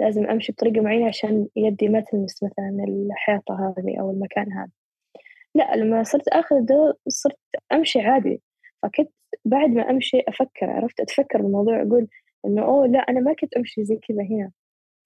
[0.00, 4.70] لازم أمشي بطريقة معينة عشان يدي ما تلمس مثلا الحيطة هذه أو المكان هذا.
[5.54, 7.38] لا لما صرت آخذ الدواء صرت
[7.72, 8.42] أمشي عادي.
[8.82, 9.10] فكنت
[9.44, 12.08] بعد ما أمشي أفكر عرفت أتفكر بالموضوع أقول
[12.46, 14.50] إنه أوه لا أنا ما كنت أمشي زي كذا هنا.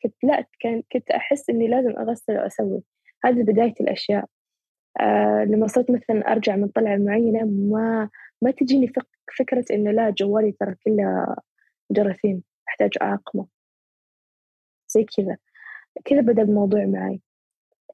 [0.02, 2.82] كنت لا كان كنت أحس إني لازم أغسل وأسوي.
[3.24, 4.26] هذه بداية الأشياء.
[5.00, 8.10] آه لما صرت مثلا أرجع من طلعة معينة ما
[8.42, 8.92] ما تجيني
[9.38, 11.36] فكرة إنه لا جوالي ترى كله
[11.92, 13.53] جراثيم أحتاج أعقمه
[14.94, 15.36] زي كذا
[16.04, 17.20] كذا بدأ الموضوع معي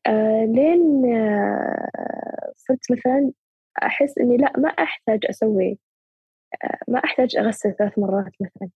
[0.07, 3.33] آه لين آه صرت مثلا
[3.83, 5.79] أحس إني لا ما أحتاج أسوي
[6.65, 8.71] آه ما أحتاج أغسل ثلاث مرات مثلا.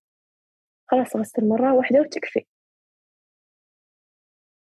[0.90, 2.46] خلاص أغسل مرة واحدة وتكفي.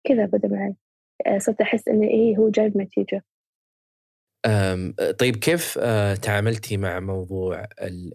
[0.04, 0.76] كذا بدأ معي
[1.26, 3.24] آه صرت أحس إني إيه هو جايب نتيجة.
[5.18, 8.12] طيب كيف آه، تعاملتي مع موضوع ال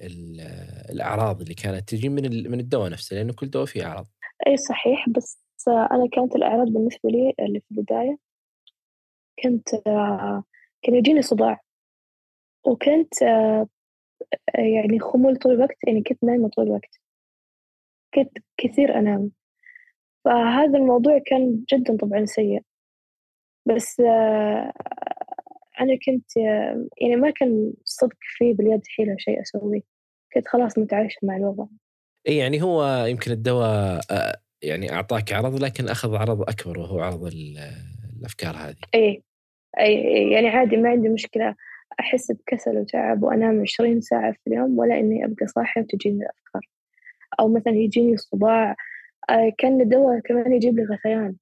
[0.92, 4.08] الأعراض اللي كانت تجي من من الدواء نفسه؟ لأنه كل دواء فيه أعراض.
[4.48, 8.18] أي صحيح بس أنا كانت الأعراض بالنسبة لي اللي في البداية
[9.44, 9.70] كنت
[10.84, 11.60] كان يجيني صداع.
[12.68, 13.14] وكنت
[14.56, 17.00] يعني خمول طول الوقت يعني كنت نايمة طول الوقت.
[18.14, 19.32] كنت كثير أنام.
[20.26, 22.62] فهذا الموضوع كان جدا طبعا سيء.
[23.66, 24.00] بس
[25.82, 26.38] أنا كنت
[27.02, 29.82] يعني ما كان صدق في باليد حيلة شيء أسويه.
[30.34, 31.66] كنت خلاص متعايشة مع الوضع.
[32.28, 34.02] إي يعني هو يمكن الدواء
[34.62, 37.32] يعني أعطاك عرض لكن أخذ عرض أكبر وهو عرض
[38.20, 38.76] الأفكار هذه.
[38.96, 39.24] إي
[39.80, 39.94] أي
[40.32, 41.56] يعني عادي ما عندي مشكلة.
[42.00, 46.62] أحس بكسل وتعب وأنام عشرين ساعة في اليوم ولا إني أبقى صاحية وتجيني الأفكار.
[47.40, 48.76] أو مثلا يجيني صداع
[49.58, 51.36] كأن الدواء كمان يجيب لي غثيان.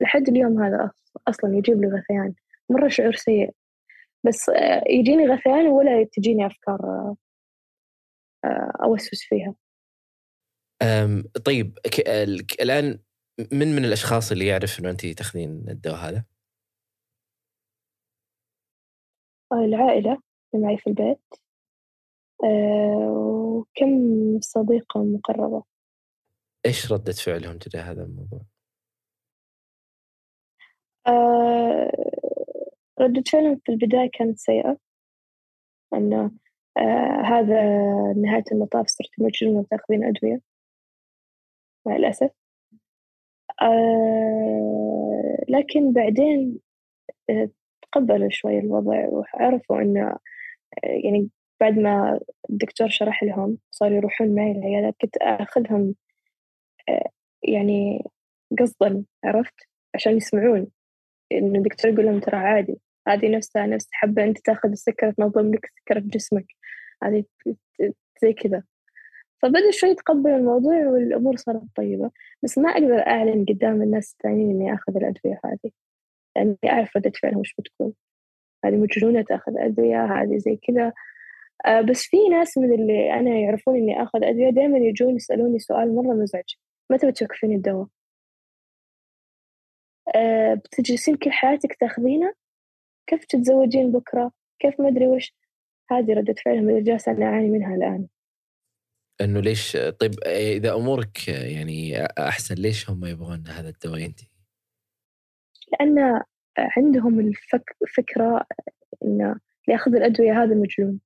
[0.00, 0.90] لحد اليوم هذا
[1.28, 2.34] أصلا يجيب لي غثيان.
[2.70, 3.50] مرة شعور سيء.
[4.24, 7.16] بس آه، يجيني غثيان ولا تجيني أفكار آه،
[8.44, 9.54] آه، أوسوس فيها.
[11.44, 11.78] طيب
[12.60, 12.98] الآن
[13.52, 16.24] من من الأشخاص اللي يعرف أنه أنت تاخذين الدواء هذا؟
[19.52, 20.18] العائلة
[20.54, 21.34] اللي معي في البيت
[23.08, 25.64] وكم صديقة مقربة
[26.66, 28.40] إيش ردة فعلهم تجاه هذا الموضوع؟
[33.00, 34.76] ردة فعلهم في البداية كانت سيئة
[35.94, 36.30] أنه
[36.78, 37.62] آه هذا
[38.16, 40.49] نهاية المطاف صرت مجنونة وتاخذين أدوية
[41.86, 42.30] مع الأسف.
[43.62, 46.58] آه لكن بعدين
[47.30, 47.50] آه
[47.82, 50.18] تقبلوا شوي الوضع وعرفوا أنه آه
[51.04, 55.94] يعني بعد ما الدكتور شرح لهم صاروا يروحون معي العيادات كنت أخذهم
[56.88, 57.10] آه
[57.44, 58.04] يعني
[58.60, 59.54] قصدا عرفت؟
[59.94, 60.68] عشان يسمعون.
[61.32, 65.64] إنه الدكتور يقول لهم ترى عادي هذه نفسها نفس حبة أنت تاخذ السكر تنظم لك
[65.66, 66.46] السكر في جسمك.
[67.04, 67.24] هذه
[68.22, 68.62] زي كذا.
[69.42, 72.10] فبدأ شوي يتقبل الموضوع والأمور صارت طيبة
[72.42, 75.70] بس ما أقدر أعلن قدام الناس الثانيين إني آخذ الأدوية هذه
[76.36, 77.92] لأني أعرف ردة فعلهم وش بتكون.
[78.64, 80.92] هذه مجنونة تأخذ أدوية هذه زي كذا.
[81.66, 85.94] آه بس في ناس من اللي أنا يعرفون إني آخذ أدوية دائما يجون يسألوني سؤال
[85.96, 86.54] مرة مزعج.
[86.90, 87.86] متى بتوقفين الدواء؟
[90.16, 92.34] آه بتجلسين كل حياتك تاخذينه؟
[93.06, 95.34] كيف تتزوجين بكرة؟ كيف ما أدري وش؟
[95.90, 98.08] هذه ردة فعلهم اللي جالسة أنا أعاني منها الآن.
[99.20, 104.28] إنه ليش طيب إذا أمورك يعني أحسن ليش هم يبغون هذا الدواء ينتهي؟
[105.72, 106.22] لأن
[106.58, 107.20] عندهم
[107.82, 108.46] الفكرة
[109.04, 109.36] إنه
[109.68, 111.00] ياخذ الأدوية هذا مجنون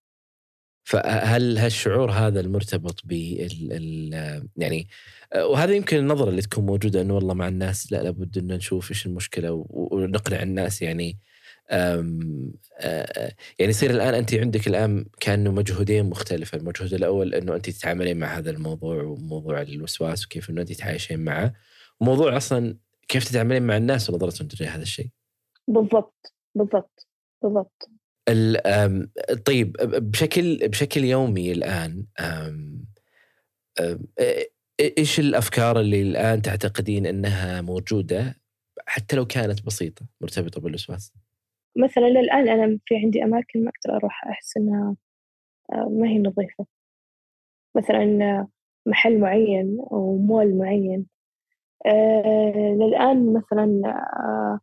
[0.84, 4.88] فهل هالشعور هذا المرتبط بال يعني
[5.36, 9.06] وهذا يمكن النظرة اللي تكون موجودة إنه والله مع الناس لا لابد ان نشوف إيش
[9.06, 11.18] المشكلة ونقنع الناس يعني
[11.70, 12.52] يعني
[13.60, 18.50] يصير الآن انت عندك الآن كأنه مجهودين مختلفة، المجهود الأول إنه انت تتعاملين مع هذا
[18.50, 21.52] الموضوع وموضوع الوسواس وكيف إنه انت تعايشين معه،
[22.00, 22.76] وموضوع أصلا
[23.08, 25.08] كيف تتعاملين مع الناس ونظرتهم تجاه هذا الشيء.
[25.68, 27.08] بالضبط بالضبط
[27.42, 27.90] بالضبط.
[29.44, 32.06] طيب بشكل بشكل يومي الآن
[34.80, 38.40] إيش الأفكار اللي الآن تعتقدين إنها موجودة
[38.86, 41.12] حتى لو كانت بسيطة مرتبطة بالوسواس؟
[41.76, 44.96] مثلا للآن أنا في عندي أماكن ما أقدر أروح أحس إنها
[45.72, 46.66] آه، ما هي نظيفة.
[47.76, 48.46] مثلا
[48.86, 51.06] محل معين أو مول معين.
[51.86, 54.60] آه للآن مثلا آه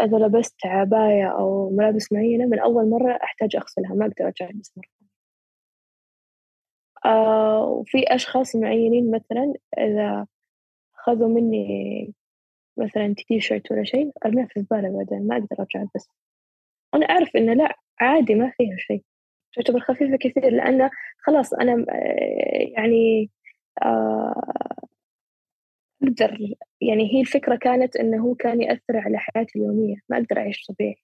[0.00, 4.72] إذا لبست عباية أو ملابس معينة من أول مرة أحتاج أغسلها ما أقدر أرجع ألبس
[4.76, 4.88] مرة
[7.06, 10.26] آه وفي أشخاص معينين مثلا إذا
[10.94, 12.14] خذوا مني
[12.78, 16.12] مثلا تي شيرت ولا شيء أرميها في الزبالة بعدين ما أقدر أرجع ألبسها.
[16.96, 19.02] أنا أعرف إنه لا عادي ما فيها شيء.
[19.56, 23.30] تعتبر خفيفة كثير لأن خلاص أنا آه، يعني
[23.82, 24.42] آه،
[26.02, 30.66] أقدر يعني هي الفكرة كانت إنه هو كان يأثر على حياتي اليومية ما أقدر أعيش
[30.68, 30.96] طبيعي.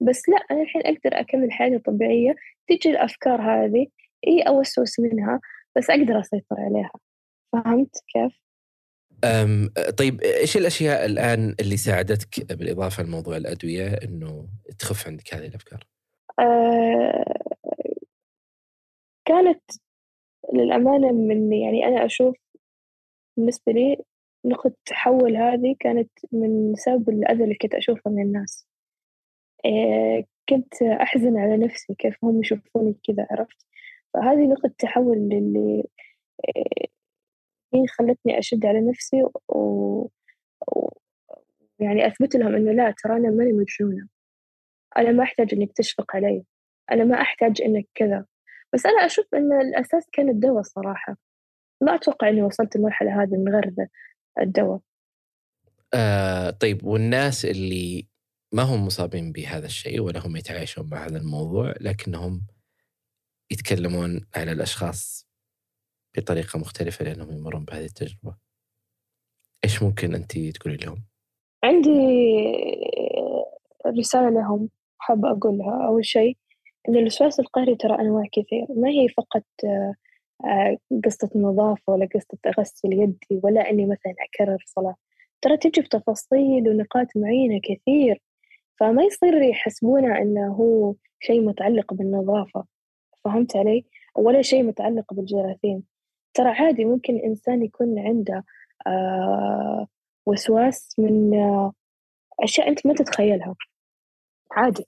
[0.00, 2.34] بس لا أنا الحين أقدر أكمل حياتي طبيعية
[2.68, 3.86] تجي الأفكار هذه
[4.26, 5.40] إي أوسوس منها
[5.76, 6.92] بس أقدر أسيطر عليها.
[7.52, 8.41] فهمت كيف؟
[9.98, 14.48] طيب إيش الأشياء الآن اللي ساعدتك بالإضافة لموضوع الأدوية إنه
[14.78, 15.86] تخف عندك هذه الأفكار؟
[16.40, 17.34] أه
[19.24, 19.62] كانت
[20.54, 22.36] للأمانة من يعني أنا أشوف
[23.36, 23.96] بالنسبة لي
[24.44, 28.66] نقطة تحول هذه كانت من سبب الأذى اللي كنت أشوفه من الناس
[29.66, 33.66] أه كنت أحزن على نفسي كيف هم يشوفوني كذا عرفت
[34.14, 35.84] فهذه نقطة تحول اللي
[36.48, 36.86] أه
[37.74, 39.30] هي خلتني أشد على نفسي و...
[40.68, 40.90] و...
[41.78, 44.08] يعني أثبت لهم إنه لا ترى أنا ماني مجنونة.
[44.96, 46.44] أنا ما أحتاج إنك تشفق علي.
[46.92, 48.26] أنا ما أحتاج إنك كذا.
[48.72, 51.16] بس أنا أشوف إن الأساس كان الدواء صراحة.
[51.80, 53.74] ما أتوقع إني وصلت المرحلة هذه من غير
[54.40, 54.80] الدواء.
[55.94, 58.08] آه طيب والناس اللي
[58.52, 62.46] ما هم مصابين بهذا الشيء ولا هم يتعايشون مع هذا الموضوع لكنهم
[63.50, 65.31] يتكلمون على الأشخاص
[66.16, 68.36] بطريقة مختلفة لأنهم يمرون بهذه التجربة.
[69.64, 71.02] إيش ممكن أنت تقولي لهم؟
[71.64, 71.90] عندي
[73.98, 75.86] رسالة لهم حابة أقولها.
[75.86, 76.36] أول شيء
[76.88, 79.44] إن الوسواس القهري ترى أنواع كثير ما هي فقط
[80.44, 84.94] آه، قصة نظافة ولا قصة أغسل يدي ولا إني مثلا أكرر صلاة.
[85.42, 88.22] ترى تجي بتفاصيل ونقاط معينة كثير
[88.80, 92.64] فما يصير يحسبونه إنه هو شيء متعلق بالنظافة.
[93.24, 93.84] فهمت علي؟
[94.16, 95.82] ولا شيء متعلق بالجراثيم.
[96.34, 98.44] ترى عادي ممكن إنسان يكون عنده
[98.86, 99.86] آه
[100.26, 101.72] وسواس من آه
[102.40, 103.54] أشياء أنت ما تتخيلها.
[104.52, 104.86] عادي.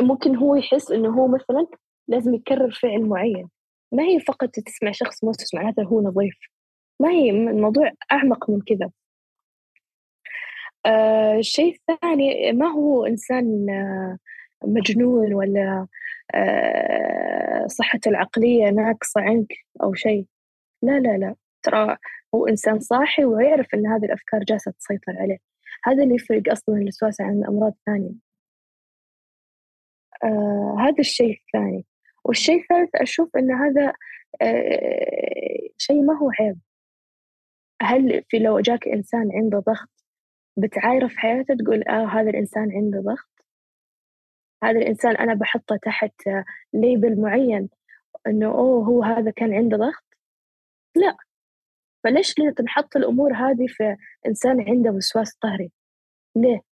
[0.00, 1.66] ممكن هو يحس إنه هو مثلا
[2.08, 3.48] لازم يكرر فعل معين.
[3.92, 6.34] ما هي فقط تسمع شخص موسوس معناته هو نظيف.
[7.00, 8.90] ما هي الموضوع أعمق من كذا.
[10.86, 14.18] آه الشيء الثاني ما هو إنسان آه
[14.64, 15.86] مجنون ولا
[16.34, 19.52] آه صحته العقلية ناقصة عنك
[19.82, 20.26] أو شيء؟
[20.82, 21.34] لا لا لا.
[21.62, 21.96] ترى
[22.34, 25.38] هو إنسان صاحي ويعرف إن هذه الأفكار جالسة تسيطر عليه.
[25.84, 28.14] هذا اللي يفرق أصلا الوسواس عن الأمراض الثانية
[30.24, 31.86] آه هذا الشيء الثاني.
[32.24, 33.92] والشيء الثالث أشوف إن هذا
[34.42, 36.58] آه شيء ما هو عيب.
[37.82, 39.88] هل في لو جاك إنسان عنده ضغط
[40.56, 43.28] بتعايره في حياته تقول آه هذا الإنسان عنده ضغط؟
[44.64, 46.14] هذا الإنسان أنا بحطه تحت
[46.74, 47.68] ليبل معين
[48.26, 50.07] إنه أوه هو هذا كان عنده ضغط؟
[50.98, 51.16] لا.
[52.04, 53.96] فليش تنحط الأمور هذه في
[54.26, 55.72] إنسان عنده وسواس قهري
[56.36, 56.62] ليه؟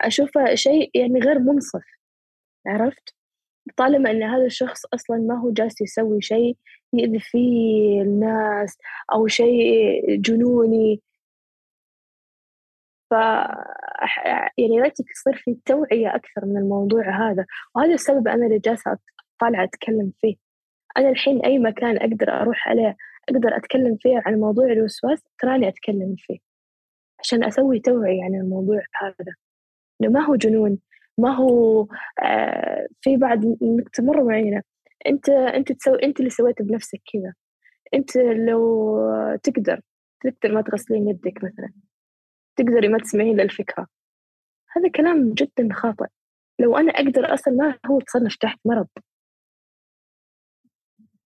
[0.00, 1.84] أشوفه شيء يعني غير منصف
[2.66, 3.14] عرفت؟
[3.76, 6.56] طالما أن هذا الشخص أصلا ما هو جالس يسوي شيء
[6.92, 8.78] يؤذي فيه الناس
[9.12, 11.02] أو شيء جنوني.
[13.10, 13.14] ف
[14.58, 17.46] يعني ليتك يصير في توعية أكثر من الموضوع هذا.
[17.74, 18.98] وهذا السبب أنا اللي جالسة
[19.40, 20.45] طالعة أتكلم فيه.
[20.96, 22.96] أنا الحين أي مكان أقدر أروح عليه
[23.28, 26.38] أقدر أتكلم فيه عن موضوع الوسواس تراني أتكلم فيه.
[27.20, 29.34] عشان أسوي توعية عن الموضوع هذا.
[30.02, 30.78] إنه ما هو جنون
[31.18, 31.86] ما هو
[32.22, 34.62] آه في بعض نقطة مرة معينة.
[35.06, 37.34] أنت أنت تسوي أنت اللي سويت بنفسك كذا.
[37.94, 38.98] أنت لو
[39.42, 39.80] تقدر
[40.20, 41.72] تقدر ما تغسلين يدك مثلا.
[42.56, 43.86] تقدري ما تسمعين للفكرة.
[44.76, 46.06] هذا كلام جدا خاطئ.
[46.60, 48.88] لو أنا أقدر أصلا ما هو تصنف تحت مرض.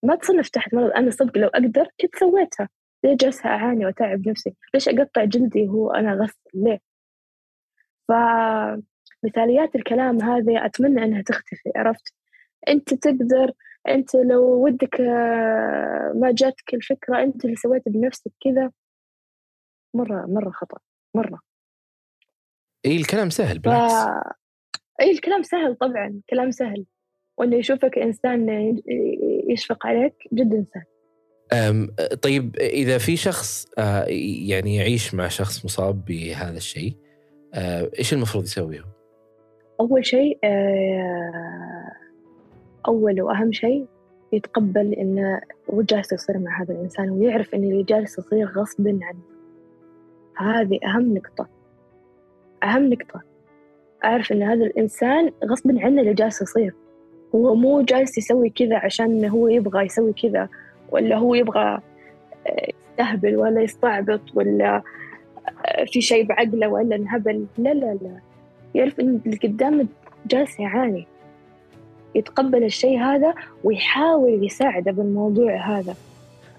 [0.02, 0.90] ما تصنف تحت مرض.
[0.90, 2.68] أنا صدق لو أقدر كنت سويتها.
[3.04, 6.80] ليه جالسة أعاني وأتعب نفسي؟ ليش أقطع جلدي هو أنا غسل ليه؟
[8.08, 12.14] فمثاليات الكلام هذه أتمنى أنها تختفي عرفت؟
[12.68, 13.52] أنت تقدر
[13.88, 18.70] أنت لو ودك آه، ما جاتك الفكرة أنت اللي سويت بنفسك كذا
[19.94, 20.78] مرة مرة خطأ
[21.14, 21.40] مرة.
[22.86, 23.94] إي الكلام سهل بالعكس.
[23.94, 24.06] ف...
[25.00, 26.86] إي الكلام سهل طبعا كلام سهل.
[27.40, 28.76] وإنه يشوفك إنسان
[29.48, 30.84] يشفق عليك جدا سهل.
[32.22, 34.04] طيب إذا في شخص آه،
[34.48, 36.92] يعني يعيش مع شخص مصاب بهذا الشيء
[37.54, 38.84] آه، إيش المفروض يسويه؟
[39.80, 41.92] أول شيء آه،
[42.88, 43.86] أول وأهم شيء
[44.32, 49.22] يتقبل انه هو جالس يصير مع هذا الإنسان ويعرف إن اللي جالس يصير غصب عنه.
[50.36, 51.48] هذه أهم نقطة.
[52.62, 53.22] أهم نقطة.
[54.04, 56.74] أعرف إن هذا الإنسان غصب عنه اللي جالس يصير.
[57.34, 60.48] هو مو جالس يسوي كذا عشان هو يبغى يسوي كذا
[60.90, 61.80] ولا هو يبغى
[62.46, 64.82] آه، يستهبل ولا يستعبط ولا
[65.66, 67.46] آه، في شيء بعقله ولا انهبل.
[67.58, 68.20] لا لا لا.
[68.74, 69.86] يعرف إن اللي قدامه
[70.26, 71.06] جالس يعاني.
[72.14, 75.94] يتقبل الشيء هذا ويحاول يساعده بالموضوع هذا.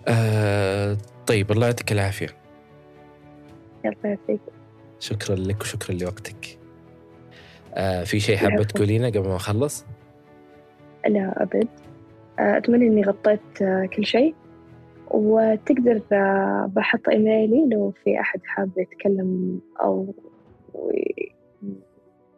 [0.08, 0.98] آه
[1.28, 2.28] طيب الله يعطيك العافية.
[3.86, 4.40] الله يعافيك
[5.00, 6.58] شكرا لك وشكرا لوقتك.
[7.74, 9.86] آه في شيء حابة تقولينه قبل ما أخلص؟
[11.08, 11.68] لا أبد.
[12.40, 13.64] أتمنى إني غطيت
[13.96, 14.36] كل شيء.
[15.12, 16.02] وتقدر
[16.68, 20.16] بحط إيميلي لو في أحد حاب يتكلم أو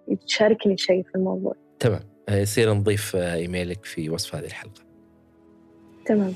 [0.07, 1.55] يشاركني شيء في الموضوع.
[1.79, 2.01] تمام.
[2.29, 4.81] يصير نضيف إيميلك في وصف هذه الحلقة.
[6.05, 6.33] تمام.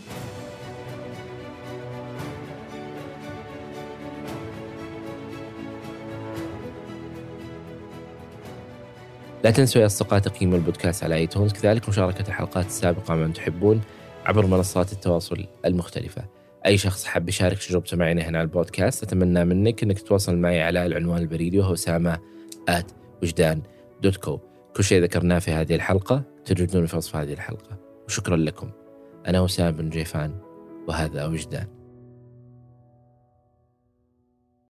[9.44, 11.54] لا تنسوا يا أصدقاء تقييم البودكاست على آيتونز.
[11.54, 13.82] كذلك مشاركة الحلقات السابقة مع من تحبون
[14.26, 16.26] عبر منصات التواصل المختلفة.
[16.66, 20.86] أي شخص حاب يشارك تجربته معنا هنا على البودكاست أتمنى منك أنك تتواصل معي على
[20.86, 22.20] العنوان البريدي وهو أسامة
[22.70, 22.92] آت
[23.24, 23.62] وجدان
[24.02, 24.40] دوت كو
[24.76, 27.78] كل شيء ذكرناه في هذه الحلقة تجدون في وصف هذه الحلقة.
[28.08, 28.72] وشكرا لكم.
[29.28, 30.36] أنا أسامة بن جيفان
[30.88, 31.76] وهذا وجدان.